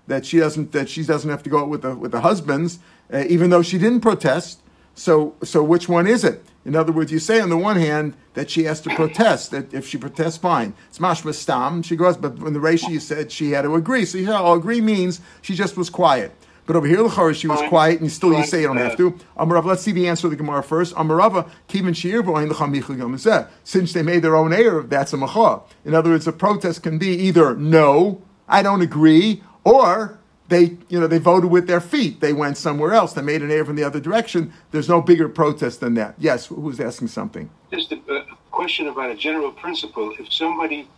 [0.06, 2.78] That she doesn't that she doesn't have to go out with the with the husbands,
[3.12, 4.59] uh, even though she didn't protest.
[4.94, 6.44] So, so which one is it?
[6.64, 9.72] In other words, you say on the one hand that she has to protest, that
[9.72, 10.74] if she protests, fine.
[10.88, 14.04] It's mashma stam, she goes, but in the ratio you said she had to agree.
[14.04, 16.32] So you know, oh, agree means she just was quiet.
[16.66, 19.18] But over here, Lachar, she was quiet, and still you say you don't have to.
[19.36, 20.94] Amarav, let's see the answer of the Gemara first.
[20.94, 25.62] Amarava, kivin shir Since they made their own error, that's a macha.
[25.84, 30.19] In other words, a protest can be either no, I don't agree, or
[30.50, 32.20] they, you know, they voted with their feet.
[32.20, 33.14] They went somewhere else.
[33.14, 34.52] They made an error in the other direction.
[34.72, 36.16] There's no bigger protest than that.
[36.18, 37.48] Yes, who's asking something?
[37.72, 40.12] Just a, a question about a general principle.
[40.18, 40.88] If somebody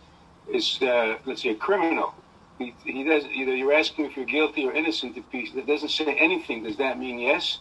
[0.51, 2.15] is, uh, let's say, a criminal,
[2.57, 3.25] he, he does.
[3.25, 5.15] Either you're asking if you're guilty or innocent.
[5.15, 7.59] If he that doesn't say anything, does that mean yes?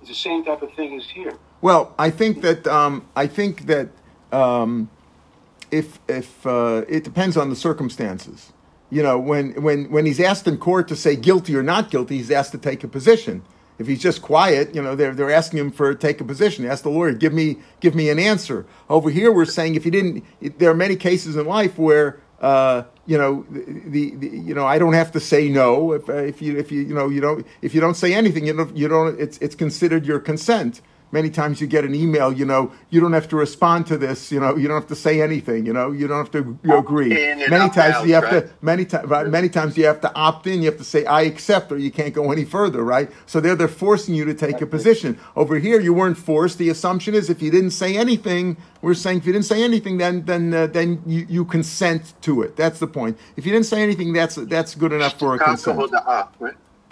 [0.00, 1.34] It's the same type of thing as here.
[1.60, 3.90] Well, I think that um, I think that
[4.32, 4.88] um,
[5.70, 8.52] if if uh, it depends on the circumstances
[8.92, 12.18] you know, when, when, when he's asked in court to say guilty or not guilty,
[12.18, 13.42] he's asked to take a position.
[13.78, 16.66] If he's just quiet, you know, they're, they're asking him for take a position.
[16.66, 18.66] Ask the lawyer, give me, give me an answer.
[18.90, 20.24] Over here, we're saying if he didn't,
[20.58, 24.78] there are many cases in life where, uh, you know, the, the, you know, I
[24.78, 27.74] don't have to say no if, if you if you you know you don't if
[27.74, 31.60] you don't say anything, you don't you don't it's it's considered your consent many times
[31.60, 34.56] you get an email, you know, you don't have to respond to this, you know,
[34.56, 37.10] you don't have to say anything, you know, you don't have to you agree.
[37.10, 38.46] Many times out, you have right?
[38.46, 41.22] to many times many times you have to opt in, you have to say I
[41.22, 43.10] accept or you can't go any further, right?
[43.26, 45.18] So they're they're forcing you to take a position.
[45.36, 46.58] Over here you weren't forced.
[46.58, 49.98] The assumption is if you didn't say anything, we're saying if you didn't say anything
[49.98, 52.56] then then uh, then you, you consent to it.
[52.56, 53.18] That's the point.
[53.36, 55.76] If you didn't say anything that's that's good enough for a consent.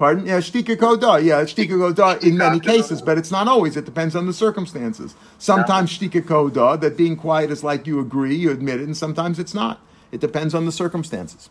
[0.01, 0.25] Pardon?
[0.25, 1.23] Yeah, shtika koda.
[1.23, 3.77] Yeah, shtika koda in many cases, but it's not always.
[3.77, 5.15] It depends on the circumstances.
[5.37, 9.39] Sometimes shtika koda, that being quiet is like you agree, you admit it, and sometimes
[9.39, 9.79] it's not.
[10.11, 11.51] It depends on the circumstances.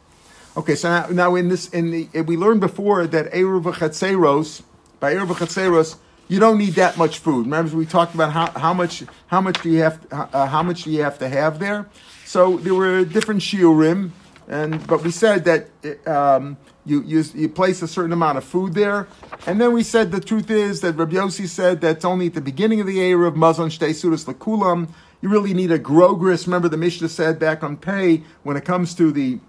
[0.58, 4.64] Okay, so now, now in this, in the, we learned before that eruv chatzeros,
[5.00, 7.46] by eruv chatzeros, you don't need that much food.
[7.46, 10.86] Remember, we talked about how, how much how much do you have uh, how much
[10.86, 11.88] do you have to have there.
[12.26, 14.10] So there were different shiurim,
[14.48, 16.58] and but we said that um,
[16.90, 19.08] you, you, you place a certain amount of food there.
[19.46, 22.42] And then we said the truth is that Rabbi Yossi said that's only at the
[22.42, 24.90] beginning of the era of Mazon Shtei Sudas Lakulam.
[25.22, 26.48] You really need a grogris.
[26.48, 29.40] Remember the Mishnah said back on pay, when it comes to the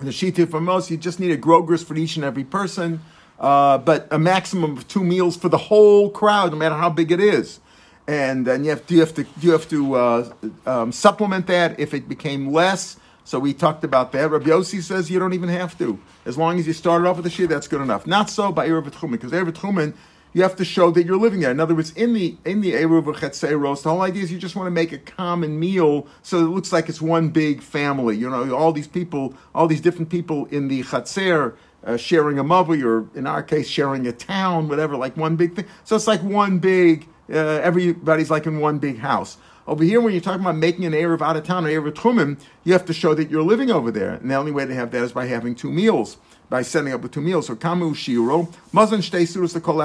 [0.00, 3.00] the Shita for most, you just need a grogris for each and every person.
[3.38, 7.10] Uh, but a maximum of two meals for the whole crowd, no matter how big
[7.12, 7.60] it is.
[8.06, 10.32] And then you have to, you have to, you have to uh,
[10.66, 12.96] um, supplement that if it became less
[13.30, 14.28] so we talked about that.
[14.28, 16.00] Rabbi Yossi says you don't even have to.
[16.24, 18.04] As long as you started off with the shir, that's good enough.
[18.04, 19.94] Not so by Erev Tchumen, because Erev Tchumen,
[20.32, 21.52] you have to show that you're living there.
[21.52, 24.56] In other words, in the in the Erev Chetzeros, the whole idea is you just
[24.56, 28.16] want to make a common meal so it looks like it's one big family.
[28.16, 32.42] You know, all these people, all these different people in the Chetzer, uh, sharing a
[32.42, 35.66] mavi, or in our case, sharing a town, whatever, like one big thing.
[35.84, 39.36] So it's like one big, uh, everybody's like in one big house.
[39.70, 42.40] Over here, when you're talking about making an Erev out of town, an Erev Trumim,
[42.64, 44.14] you have to show that you're living over there.
[44.14, 46.16] And the only way to have that is by having two meals,
[46.48, 47.46] by setting up with two meals.
[47.46, 49.80] So Kamu Shiro, Mazan Shtei Surus Kol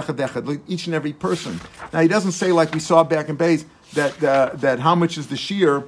[0.67, 1.61] each and every person.
[1.93, 5.19] Now, he doesn't say, like we saw back in Bays, that, uh, that how much
[5.19, 5.83] is the shear.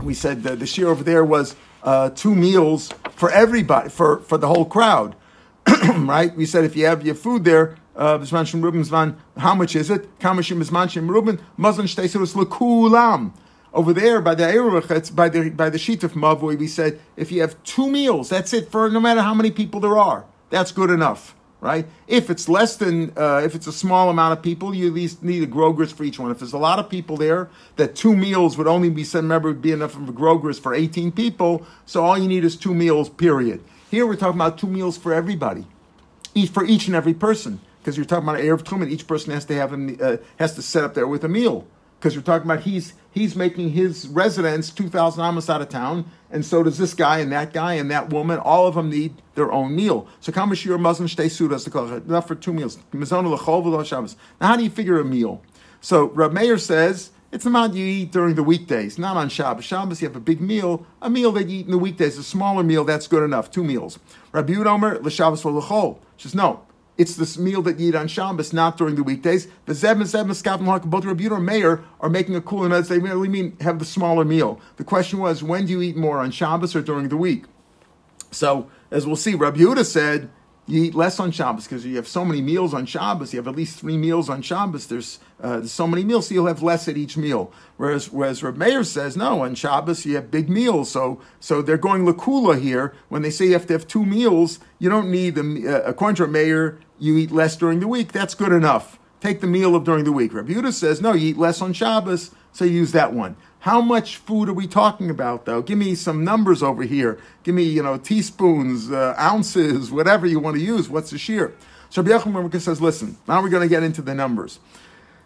[0.00, 4.46] We said the shear over there was uh, two meals for everybody, for, for the
[4.46, 5.16] whole crowd.
[5.96, 6.32] right?
[6.36, 10.08] We said if you have your food there, uh, how much is it?
[10.22, 13.34] Rubin, Muslim
[13.74, 17.30] Over there by the Eruch, by the by the sheet of Mavui, we said if
[17.30, 20.24] you have two meals, that's it for no matter how many people there are.
[20.48, 21.86] That's good enough, right?
[22.08, 25.22] If it's less than, uh, if it's a small amount of people, you at least
[25.22, 26.30] need a grogris for each one.
[26.30, 29.48] If there's a lot of people there, that two meals would only be said, remember,
[29.48, 31.66] would be enough of a grogris for 18 people.
[31.84, 33.62] So all you need is two meals, period.
[33.90, 35.66] Here we're talking about two meals for everybody,
[36.34, 38.90] each for each and every person because you're talking about Eruv Techumin.
[38.90, 41.66] Each person has to have a, uh, has to set up there with a meal
[41.98, 46.04] because you're talking about he's he's making his residence two thousand amos out of town,
[46.30, 48.38] and so does this guy and that guy and that woman.
[48.38, 50.06] All of them need their own meal.
[50.20, 52.78] So kamashir Muslim shtei sudas enough for two meals.
[54.40, 55.42] Now, how do you figure a meal?
[55.80, 57.10] So Rab Meir says.
[57.32, 59.64] It's the amount you eat during the weekdays, not on Shabbos.
[59.64, 62.24] Shabbos, you have a big meal, a meal that you eat in the weekdays, a
[62.24, 64.00] smaller meal, that's good enough, two meals.
[64.32, 65.98] Rabbi Omer, l'Shabbos l'chol.
[66.18, 66.64] Says, no,
[67.00, 69.48] it's this meal that you eat on Shabbos, not during the weekdays.
[69.64, 72.98] The Zeb and Zeb and both Rabbi and Meir, are making a cool and they
[72.98, 74.60] really mean have the smaller meal.
[74.76, 77.44] The question was, when do you eat more on Shabbos or during the week?
[78.30, 80.28] So, as we'll see, Rabbi Yehuda said
[80.70, 83.32] you eat less on Shabbos because you have so many meals on Shabbos.
[83.32, 84.86] You have at least three meals on Shabbos.
[84.86, 87.52] There's, uh, so many meals, so you'll have less at each meal.
[87.76, 90.90] Whereas, whereas Reb Meir says, no, on Shabbos you have big meals.
[90.90, 92.94] So, so they're going lakula here.
[93.08, 95.66] When they say you have to have two meals, you don't need them.
[95.66, 98.12] Uh, according to Reb Meir, you eat less during the week.
[98.12, 98.98] That's good enough.
[99.20, 100.32] Take the meal of during the week.
[100.32, 103.36] Reb Yehuda says, no, you eat less on Shabbos, so use that one.
[103.60, 105.60] How much food are we talking about, though?
[105.60, 107.18] Give me some numbers over here.
[107.42, 110.88] Give me, you know, teaspoons, uh, ounces, whatever you want to use.
[110.88, 111.54] What's the shear?
[111.90, 114.60] So Rabbi says, listen, now we're going to get into the numbers.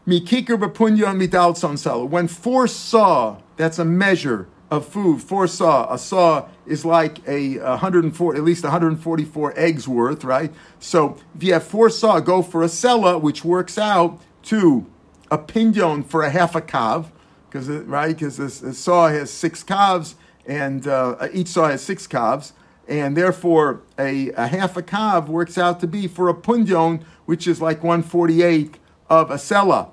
[0.04, 2.08] Mikikar b'punya midal sansala.
[2.08, 5.22] When four saw, that's a measure of food.
[5.22, 5.92] Four saw.
[5.94, 10.52] A saw is like a 104, at least 144 eggs worth, right?
[10.80, 14.86] So if you have four saw, go for a sella, which works out to
[15.30, 17.06] a pinion for a half a kav
[17.54, 18.08] because right?
[18.08, 22.52] Because this, saw has six calves and uh, each saw has six calves
[22.88, 27.46] and therefore a, a half a calf works out to be for a pundion which
[27.46, 28.76] is like 148
[29.08, 29.92] of a sella.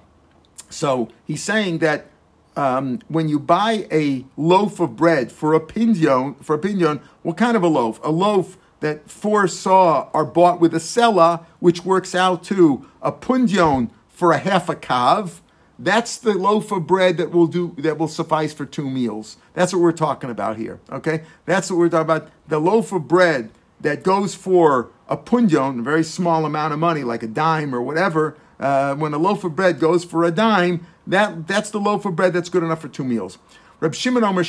[0.71, 2.07] So he's saying that
[2.55, 7.37] um, when you buy a loaf of bread for a pinion for a pinion what
[7.37, 7.99] kind of a loaf?
[8.03, 13.11] A loaf that four saw are bought with a sella which works out to a
[13.11, 15.40] pundion for a half a kav
[15.83, 19.37] that's the loaf of bread that will do that will suffice for two meals.
[19.53, 20.79] That's what we're talking about here.
[20.91, 22.29] Okay, that's what we're talking about.
[22.47, 27.03] The loaf of bread that goes for a punjon, a very small amount of money,
[27.03, 28.37] like a dime or whatever.
[28.59, 32.15] Uh, when a loaf of bread goes for a dime, that that's the loaf of
[32.15, 33.39] bread that's good enough for two meals.
[33.79, 34.43] Reb Shimon Omer.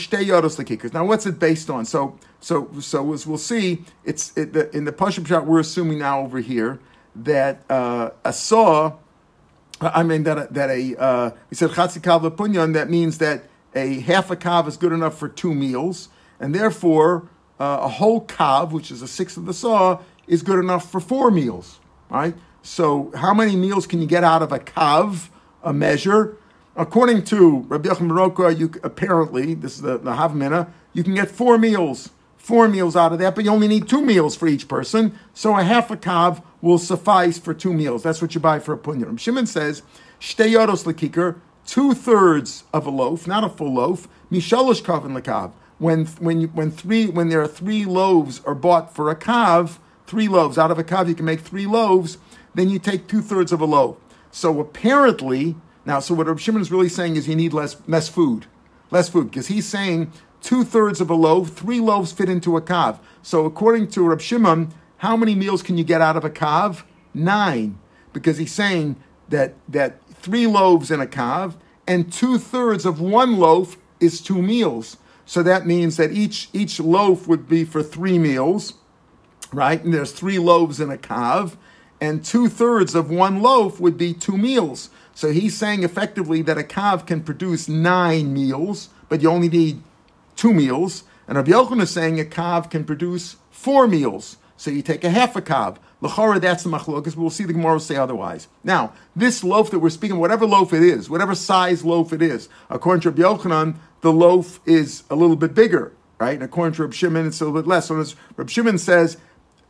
[0.92, 1.86] Now, what's it based on?
[1.86, 5.46] So, so, so as we'll see, it's it, the, in the Pashup shot.
[5.46, 6.78] We're assuming now over here
[7.16, 8.98] that uh, a saw
[9.82, 12.74] I mean that that a uh, he said chatzikav punyan.
[12.74, 16.08] That means that a half a kav is good enough for two meals,
[16.40, 20.58] and therefore uh, a whole kav, which is a sixth of the saw, is good
[20.58, 21.80] enough for four meals.
[22.10, 22.34] Right.
[22.62, 25.28] So how many meals can you get out of a kav,
[25.62, 26.36] a measure?
[26.76, 31.58] According to Rabbi Yochanan you apparently this is the, the Havmina, you can get four
[31.58, 32.10] meals
[32.42, 35.16] four meals out of that, but you only need two meals for each person.
[35.32, 38.02] So a half a kav will suffice for two meals.
[38.02, 39.18] That's what you buy for a punyan.
[39.18, 39.82] Shimon says,
[40.20, 45.52] shteyodos lekikar, two thirds of a loaf, not a full loaf, mishalosh kavin lekav.
[45.78, 50.28] When when when three when there are three loaves are bought for a kav, three
[50.28, 52.18] loaves out of a kav, you can make three loaves.
[52.54, 53.96] Then you take two thirds of a loaf.
[54.30, 58.46] So apparently, now, so what Shimon is really saying is you need less less food,
[58.92, 62.62] less food, because he's saying two thirds of a loaf, three loaves fit into a
[62.62, 63.00] kav.
[63.22, 64.72] So according to Rab Shimon,
[65.02, 66.84] how many meals can you get out of a kav?
[67.12, 67.76] Nine,
[68.12, 68.94] because he's saying
[69.30, 71.56] that that three loaves in a kav
[71.88, 74.98] and two thirds of one loaf is two meals.
[75.26, 78.74] So that means that each each loaf would be for three meals,
[79.52, 79.82] right?
[79.82, 81.56] And there's three loaves in a kav,
[82.00, 84.88] and two thirds of one loaf would be two meals.
[85.16, 89.82] So he's saying effectively that a kav can produce nine meals, but you only need
[90.36, 91.02] two meals.
[91.26, 94.36] And Rabbi Yochanan is saying a kav can produce four meals.
[94.62, 95.78] So you take a half a kav.
[96.00, 97.16] L'chora, that's the machlokas.
[97.16, 98.46] We'll see the Gemara say otherwise.
[98.62, 102.48] Now, this loaf that we're speaking, whatever loaf it is, whatever size loaf it is,
[102.70, 106.34] according to Rabbi Yochanan, the loaf is a little bit bigger, right?
[106.34, 107.86] And according to Rabbi Shimon, it's a little bit less.
[107.88, 107.96] So
[108.36, 109.16] Rabbi Shimon says,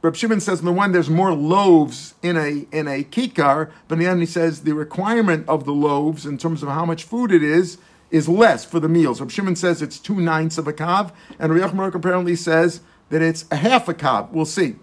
[0.02, 3.94] Rabbi Shimon says in the one there's more loaves in a in a kikar, but
[3.94, 7.04] in the end he says the requirement of the loaves in terms of how much
[7.04, 7.78] food it is
[8.10, 9.20] is less for the meals.
[9.22, 12.82] Rabbi Shimon says it's two ninths of a kav, and Rabbi Yochanan apparently says
[13.12, 14.30] that it's a half a kav.
[14.32, 14.76] We'll see.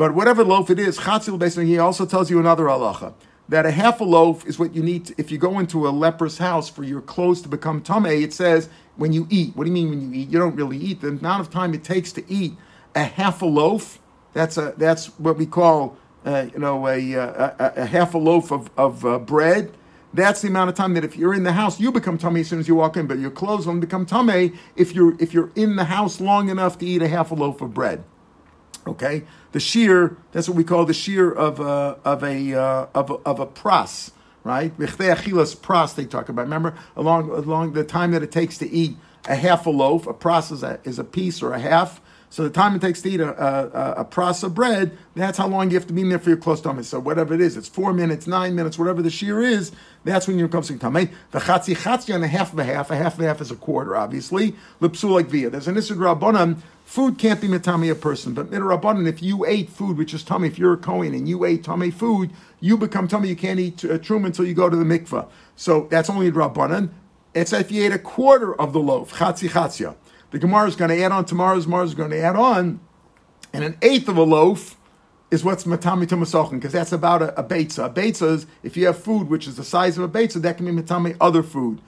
[0.00, 3.12] But whatever loaf it is, chatzil basically he also tells you another halacha
[3.50, 5.90] that a half a loaf is what you need to, if you go into a
[5.90, 8.22] leper's house for your clothes to become tameh.
[8.22, 9.54] It says when you eat.
[9.54, 10.30] What do you mean when you eat?
[10.30, 11.02] You don't really eat.
[11.02, 12.54] The amount of time it takes to eat
[12.94, 13.98] a half a loaf
[14.32, 18.50] that's a that's what we call uh, you know a, a, a, half a loaf
[18.50, 19.76] of of uh, bread.
[20.14, 22.48] That's the amount of time that if you're in the house, you become tummy as
[22.48, 25.50] soon as you walk in, but your clothes won't become tummy if you're if you're
[25.56, 28.02] in the house long enough to eat a half a loaf of bread.
[28.86, 33.10] Okay, the shear that's what we call the shear of a of a uh, of
[33.10, 34.10] a, of a pras,
[34.44, 34.76] right?
[34.78, 36.42] pras they talk about.
[36.42, 38.96] Remember, along along the time that it takes to eat
[39.26, 42.00] a half a loaf, a pras is a, is a piece or a half
[42.32, 45.48] so the time it takes to eat a, a, a pras of bread, that's how
[45.48, 46.84] long you have to be in there for your close tummy.
[46.84, 49.72] So whatever it is, it's four minutes, nine minutes, whatever the shear is,
[50.04, 51.08] that's when you're coming tummy.
[51.32, 53.50] The chatzi chatzi and a half of a half, a half of a half is
[53.50, 54.54] a quarter, obviously.
[54.80, 55.50] Lipsu like via.
[55.50, 56.58] There's an isud rabbanim.
[56.90, 60.48] Food can't be mitami a person, but midrabanan, if you ate food which is tummy,
[60.48, 63.28] if you're a kohen and you ate tummy food, you become tummy.
[63.28, 65.28] You can't eat uh, trum until you go to the mikvah.
[65.54, 66.90] So that's only a rabbanan.
[67.32, 69.94] It's if you ate a quarter of the loaf, chatzi chatzia.
[70.32, 72.80] The Gemara is going to add on tomorrow's Gemara is going to add on,
[73.52, 74.76] and an eighth of a loaf
[75.30, 77.86] is what's matami tumasochin because that's about a, a beitza.
[77.86, 80.56] A beitza is if you have food which is the size of a beitza, that
[80.56, 81.80] can be matami other food.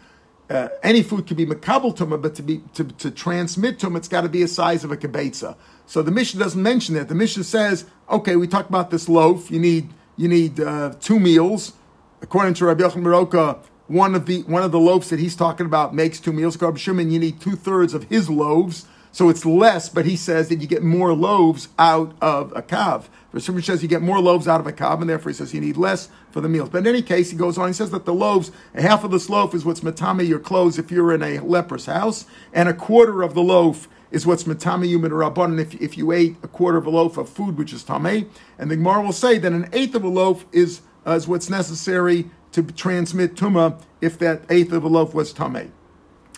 [0.50, 4.08] Uh, any food can be makabel tuma, but to be to, to transmit tum, it's
[4.08, 5.56] got to be a size of a kibetza.
[5.86, 7.08] So the Mishnah doesn't mention that.
[7.08, 9.50] The Mishnah says, okay, we talked about this loaf.
[9.50, 11.72] You need you need uh, two meals.
[12.20, 15.66] According to Rabbi Yochanan Baroka, one of the one of the loaves that he's talking
[15.66, 16.60] about makes two meals.
[16.60, 19.88] Rabbi Shimon, you need two thirds of his loaves, so it's less.
[19.88, 23.04] But he says that you get more loaves out of a kav.
[23.38, 25.60] Shimon says you get more loaves out of a kav, and therefore he says you
[25.60, 26.68] need less for the meals.
[26.68, 27.68] But in any case, he goes on.
[27.68, 30.78] He says that the loaves, a half of this loaf is what's matame your clothes
[30.78, 34.88] if you're in a leper's house, and a quarter of the loaf is what's matame
[34.88, 37.82] you rabbanon if, if you ate a quarter of a loaf of food which is
[37.82, 38.30] tame.
[38.58, 41.50] And the Gemara will say that an eighth of a loaf is uh, is what's
[41.50, 45.70] necessary to transmit tuma if that eighth of a loaf was tamei.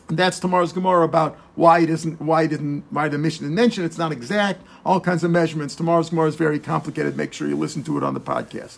[0.09, 3.57] And that's tomorrow's Gemara about why it isn't, why it didn't, why the Mishnah didn't
[3.57, 4.63] mention it's not exact.
[4.85, 5.75] All kinds of measurements.
[5.75, 7.17] Tomorrow's Gemara is very complicated.
[7.17, 8.77] Make sure you listen to it on the podcast.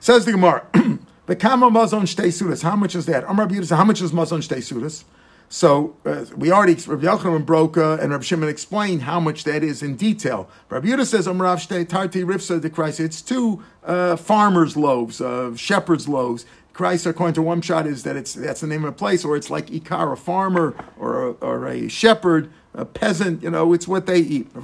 [0.00, 0.66] Says the Gemara,
[1.26, 2.62] the kama mazon shtei sudas.
[2.62, 3.24] How much is that?
[3.24, 5.04] Amar How much is mazon shtei sudas?
[5.52, 9.82] So uh, we already, Rabbi Yochanan Broka and Rabbi Shimon explained how much that is
[9.82, 10.48] in detail.
[10.70, 13.00] Rabbi Yehuda says, Amrav Tarti Rifsa de Christ.
[13.00, 16.46] It's two uh, farmers' loaves, uh, shepherds' loaves.
[16.72, 19.36] Christ, according to one shot, is that it's that's the name of a place, or
[19.36, 23.42] it's like Ikar, a farmer or a, or a shepherd, a peasant.
[23.42, 24.52] You know, it's what they eat.
[24.54, 24.60] Two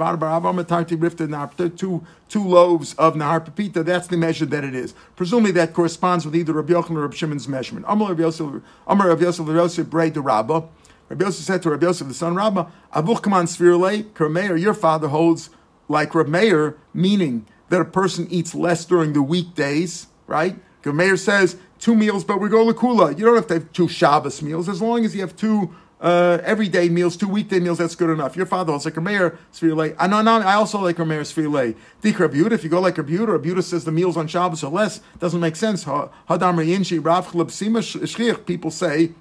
[2.29, 3.85] two loaves of nahar pepita.
[3.85, 4.95] That's the measure that it is.
[5.17, 7.85] Presumably, that corresponds with either Rabbi Yochanan or Rabbi Shimon's measurement.
[7.89, 8.47] Amar Rabbi Yosef,
[8.87, 10.69] Rabbi Yosef, Rabbi Yosef, Rabba.
[11.11, 15.09] Rabbi Yosef said to Rabbi Yosef, the son Rabba, Avuch Kaman Svirle, Kermeir, your father
[15.09, 15.49] holds
[15.89, 20.57] like Rabbi Meir, meaning that a person eats less during the weekdays, right?
[20.83, 23.17] Kermeir says two meals, but we go lakula.
[23.19, 24.69] You don't have to have two Shabbos meals.
[24.69, 28.37] As long as you have two uh, everyday meals, two weekday meals, that's good enough.
[28.37, 29.95] Your father also like a Meir sfirle.
[29.99, 31.77] I know, I also like a Meir sfirle.
[32.03, 35.01] Dik Rabuda, if you go like Rabuda, Rabuda says the meals on Shabbos are less,
[35.19, 35.85] doesn't make sense.
[35.85, 39.13] Hadam Yinshi, Rav Sima people say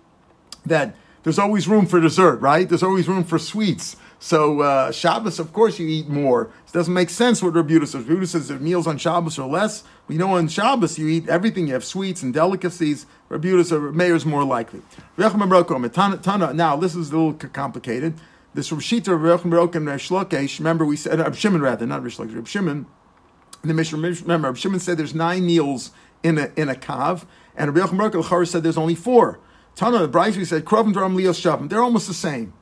[0.66, 2.68] that there's always room for dessert, right?
[2.70, 3.97] There's always room for sweets.
[4.20, 6.43] So uh, Shabbos, of course, you eat more.
[6.68, 8.05] It doesn't make sense what Rabbi says.
[8.05, 9.84] Rabbi says that meals on Shabbos are less.
[10.08, 11.68] We know on Shabbos you eat everything.
[11.68, 13.05] You have sweets and delicacies.
[13.30, 14.82] Says Meir is more likely.
[15.18, 18.14] Now this is a little complicated.
[18.53, 22.36] This Rashita of Rechim and Resh Remember we said Reb Shimon rather not Resh Lakish.
[22.36, 22.86] Reb Shimon.
[23.64, 25.91] The Mishnah remember Reb Shimon said there's nine meals
[26.24, 29.39] in a in a kav, and Rabbi Yochanan said there's only four.
[29.76, 31.70] Tana the Bryce we said Krovim Dram Shavim.
[31.70, 32.53] They're almost the same.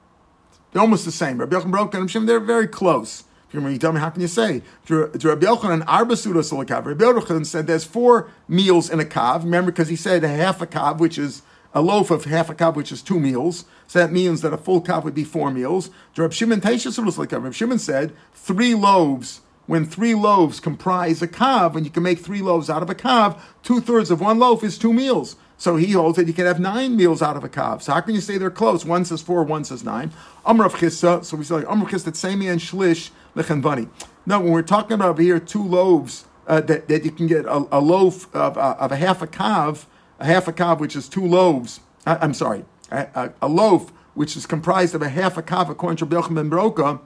[0.72, 1.38] They're almost the same.
[1.38, 3.24] Rabbi Yochanan Broka and Shimon, they're very close.
[3.56, 4.62] You tell me, how can you say?
[4.88, 9.44] To Rabbi Yochanan, Rabbi said there's four meals in a kav.
[9.44, 11.42] Remember, because he said a half a kav, which is
[11.74, 13.66] a loaf of half a kav, which is two meals.
[13.88, 15.90] So that means that a full kav would be four meals.
[16.16, 21.92] Rabbi Shimon Rabbi Shimon said three loaves when three loaves comprise a kav, and you
[21.92, 24.94] can make three loaves out of a kav, two thirds of one loaf is two
[24.94, 25.36] meals.
[25.58, 27.82] So he holds that you can have nine meals out of a kav.
[27.82, 28.86] So how can you say they're close?
[28.86, 30.12] One says four, one says nine.
[30.46, 33.90] Amr of Chisda, so we say Amr Chisda, tsemi and shlish lechanvani.
[34.26, 37.66] Now, when we're talking about here two loaves, uh, that, that you can get a,
[37.72, 39.86] a loaf of, uh, of a half a kav,
[40.20, 41.80] a half a kav, which is two loaves.
[42.06, 45.70] I, am sorry, a, a, a, loaf which is comprised of a half a kav,
[45.70, 47.00] according to Rabbi ben Broka,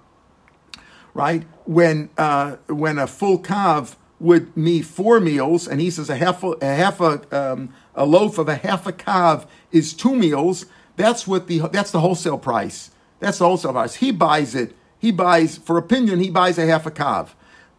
[1.14, 1.44] right?
[1.66, 6.44] When uh, when a full kav would mean four meals, and he says a half
[6.44, 10.66] a, a half a um, a loaf of a half a kav is two meals.
[10.98, 12.92] That's what the that's the wholesale price.
[13.20, 13.96] That's the wholesale price.
[13.96, 14.76] He buys it.
[15.00, 16.20] He buys for opinion.
[16.20, 17.30] He buys a half a kav,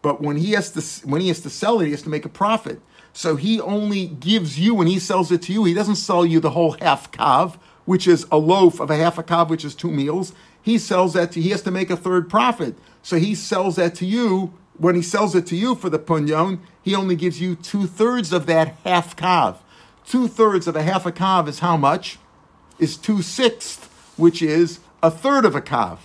[0.01, 2.25] but when he has to when he has to sell it, he has to make
[2.25, 2.81] a profit.
[3.13, 5.65] So he only gives you when he sells it to you.
[5.65, 7.55] He doesn't sell you the whole half kav,
[7.85, 10.33] which is a loaf of a half a kav, which is two meals.
[10.61, 11.41] He sells that to.
[11.41, 12.75] He has to make a third profit.
[13.01, 14.53] So he sells that to you.
[14.77, 18.33] When he sells it to you for the punyon, he only gives you two thirds
[18.33, 19.57] of that half kav.
[20.07, 22.17] Two thirds of a half a kav is how much?
[22.79, 23.85] Is two sixths,
[24.17, 25.99] which is a third of a kav,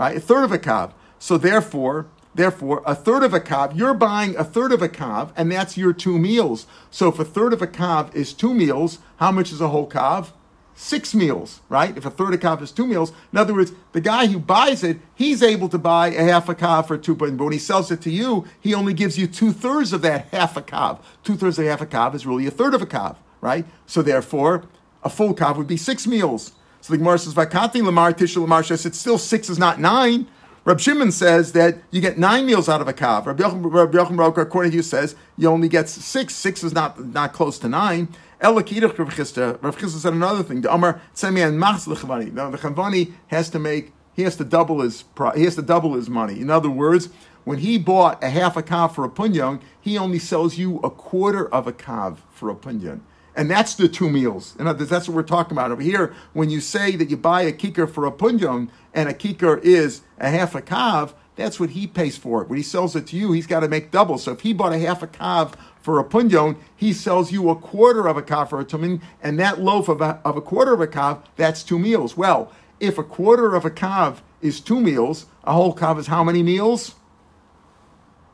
[0.00, 0.16] right?
[0.16, 0.92] A third of a kav.
[1.18, 5.30] So therefore, therefore, a third of a kav, you're buying a third of a kav,
[5.36, 6.66] and that's your two meals.
[6.90, 9.88] So if a third of a kav is two meals, how much is a whole
[9.88, 10.32] kav?
[10.72, 11.94] six meals, right?
[11.94, 13.12] If a third of a kav is two meals.
[13.32, 16.54] In other words, the guy who buys it, he's able to buy a half a
[16.54, 19.52] kav for two, but when he sells it to you, he only gives you two
[19.52, 21.00] thirds of that half a kav.
[21.22, 23.66] Two thirds of a half a kav is really a third of a kav, right?
[23.86, 24.64] So therefore,
[25.02, 26.52] a full kav would be six meals.
[26.80, 30.26] So the Gemara says, "Vakati lamar tishul lamar says, It's still six is not nine.
[30.64, 33.24] Rab Shimon says that you get nine meals out of a kav.
[33.24, 36.34] Rabbi Yochanan Broka, according to you, says you only get six.
[36.34, 38.08] Six is not not close to nine.
[38.42, 40.60] Rav Chisda said another thing.
[40.60, 42.32] The Amar Tzemi Machs Lechavani.
[42.32, 45.04] Now the Chavani has to make he has to double his
[45.34, 46.40] he has to double his money.
[46.40, 47.08] In other words,
[47.44, 50.90] when he bought a half a kav for a punyon, he only sells you a
[50.90, 53.00] quarter of a kav for a punyon.
[53.36, 54.54] And that's the two meals.
[54.58, 56.14] And that's what we're talking about over here.
[56.32, 60.02] When you say that you buy a kikar for a punyon and a kikar is
[60.18, 62.48] a half a kav, that's what he pays for it.
[62.48, 64.18] When he sells it to you, he's got to make double.
[64.18, 67.56] So if he bought a half a kav for a punyon, he sells you a
[67.56, 70.74] quarter of a kav for a tumin, and that loaf of a, of a quarter
[70.74, 72.16] of a kav, that's two meals.
[72.16, 76.24] Well, if a quarter of a kav is two meals, a whole kav is how
[76.24, 76.94] many meals?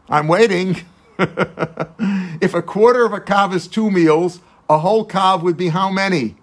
[0.08, 0.78] I'm waiting.
[1.18, 5.90] if a quarter of a kav is two meals, a whole kav would be how
[5.90, 6.36] many?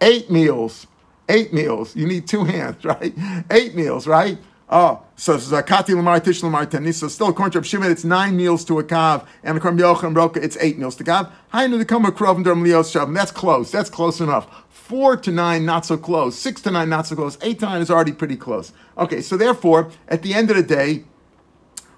[0.00, 0.86] Eight meals.
[1.28, 1.94] Eight meals.
[1.94, 3.14] You need two hands, right?
[3.50, 4.38] Eight meals, right?
[4.70, 6.70] Oh, so zakati lamar tish lamar.
[6.92, 10.14] So still according to Shimon, it's nine meals to a kav, and according to Yochanan
[10.14, 11.32] Broka, it's eight meals to kav.
[11.54, 13.14] Hainu the kama krov derm shav.
[13.14, 13.70] That's close.
[13.70, 14.46] That's close enough.
[14.68, 16.38] Four to nine, not so close.
[16.38, 17.38] Six to nine, not so close.
[17.40, 18.72] Eight to nine is already pretty close.
[18.98, 21.04] Okay, so therefore, at the end of the day,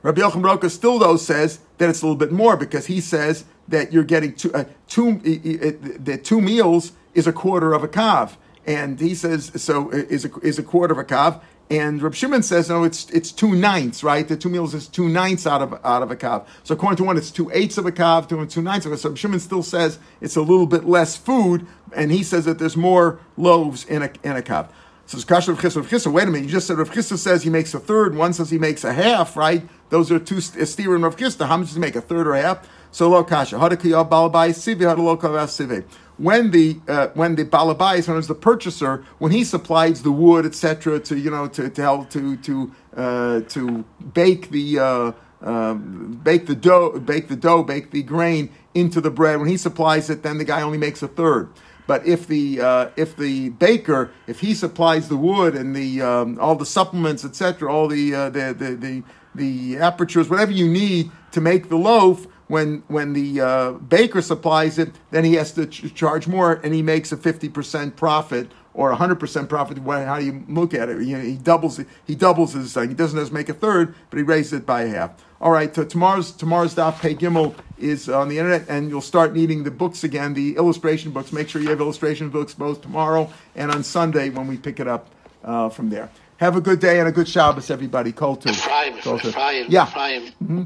[0.03, 3.45] Rabbi Yochanan Broka still though says that it's a little bit more because he says
[3.69, 7.73] that you're getting two, uh, two uh, uh, uh, the two meals is a quarter
[7.75, 8.37] of a kav,
[8.67, 11.41] and he says so is a, is a quarter of a kav,
[11.71, 14.27] and Reb Shimon says, no, it's it's two ninths, right?
[14.27, 16.45] The two meals is two ninths out of out of a kav.
[16.65, 18.93] So according to one, it's two eighths of a kav, two and two ninths of
[18.93, 18.97] a.
[18.97, 22.59] So Reb Shimon still says it's a little bit less food, and he says that
[22.59, 24.69] there's more loaves in a in a kav.
[25.11, 26.07] So it's Kasha Rav Chisda.
[26.07, 28.15] Rav Wait a minute, you just said Rav Chisda says he makes a third.
[28.15, 29.69] One says he makes a half, right?
[29.89, 31.49] Those are two steer and Rav Chisda.
[31.49, 31.97] How much does he make?
[31.97, 32.69] A third or a half?
[32.93, 33.57] So lo kasha.
[33.57, 35.85] Hadakayav balabai sivi hadalo kavas sivi
[36.17, 40.47] when the uh, when the balabais, when it's the purchaser, when he supplies the wood,
[40.47, 43.85] etc., to you know to to help to to uh, to
[44.15, 49.11] bake the uh, um, bake the dough, bake the dough, bake the grain into the
[49.11, 49.41] bread.
[49.41, 51.49] When he supplies it, then the guy only makes a third.
[51.91, 56.39] But if the uh, if the baker, if he supplies the wood and the um,
[56.41, 59.03] all the supplements, etc., all the, uh, the the the
[59.35, 64.79] the apertures, whatever you need to make the loaf, when when the uh, baker supplies
[64.79, 68.53] it, then he has to ch- charge more, and he makes a fifty percent profit
[68.81, 69.77] or hundred percent profit.
[69.79, 71.03] How do you look at it?
[71.03, 72.75] You know, he doubles he doubles his.
[72.75, 75.11] Uh, he doesn't just make a third, but he raises it by half.
[75.39, 79.35] All right, so tomorrow's tomorrow's daf pay gimel is on the internet, and you'll start
[79.35, 81.31] needing the books again, the illustration books.
[81.31, 84.89] Make sure you have illustration books both tomorrow and on Sunday when we pick it
[84.89, 85.11] up
[85.45, 86.09] uh, from there.
[86.39, 88.13] Have a good day and a good Shabbos, everybody.
[88.13, 88.49] Kol to.
[88.49, 89.87] Ephraim, Ephraim, yeah.
[89.87, 90.23] Ephraim.
[90.43, 90.63] Mm-hmm.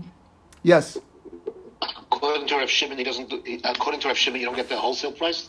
[0.62, 0.99] Yes
[2.12, 3.33] according to Rav Shimon, he doesn't.
[3.65, 5.49] According to Rav Shimon, you don't get the wholesale price.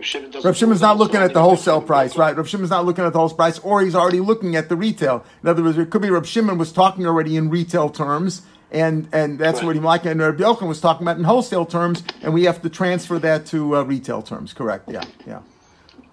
[0.00, 2.36] Shimon Rav Shimon's not looking at the wholesale price, right?
[2.36, 5.24] Rav Shimon's not looking at the wholesale price, or he's already looking at the retail.
[5.42, 9.08] In other words, it could be Rav Shimon was talking already in retail terms, and
[9.12, 9.66] and that's right.
[9.66, 10.04] what he like.
[10.04, 13.46] And Rav Yochanan was talking about in wholesale terms, and we have to transfer that
[13.46, 14.52] to uh, retail terms.
[14.52, 14.88] Correct?
[14.88, 15.40] Yeah, yeah.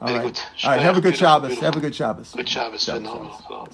[0.02, 0.46] All right.
[0.64, 0.82] All right.
[0.82, 1.60] Have a good Shabbos.
[1.60, 2.34] Have a good Shabbos.
[2.34, 2.86] Good Shabbos.
[2.86, 3.70] Phenomenal.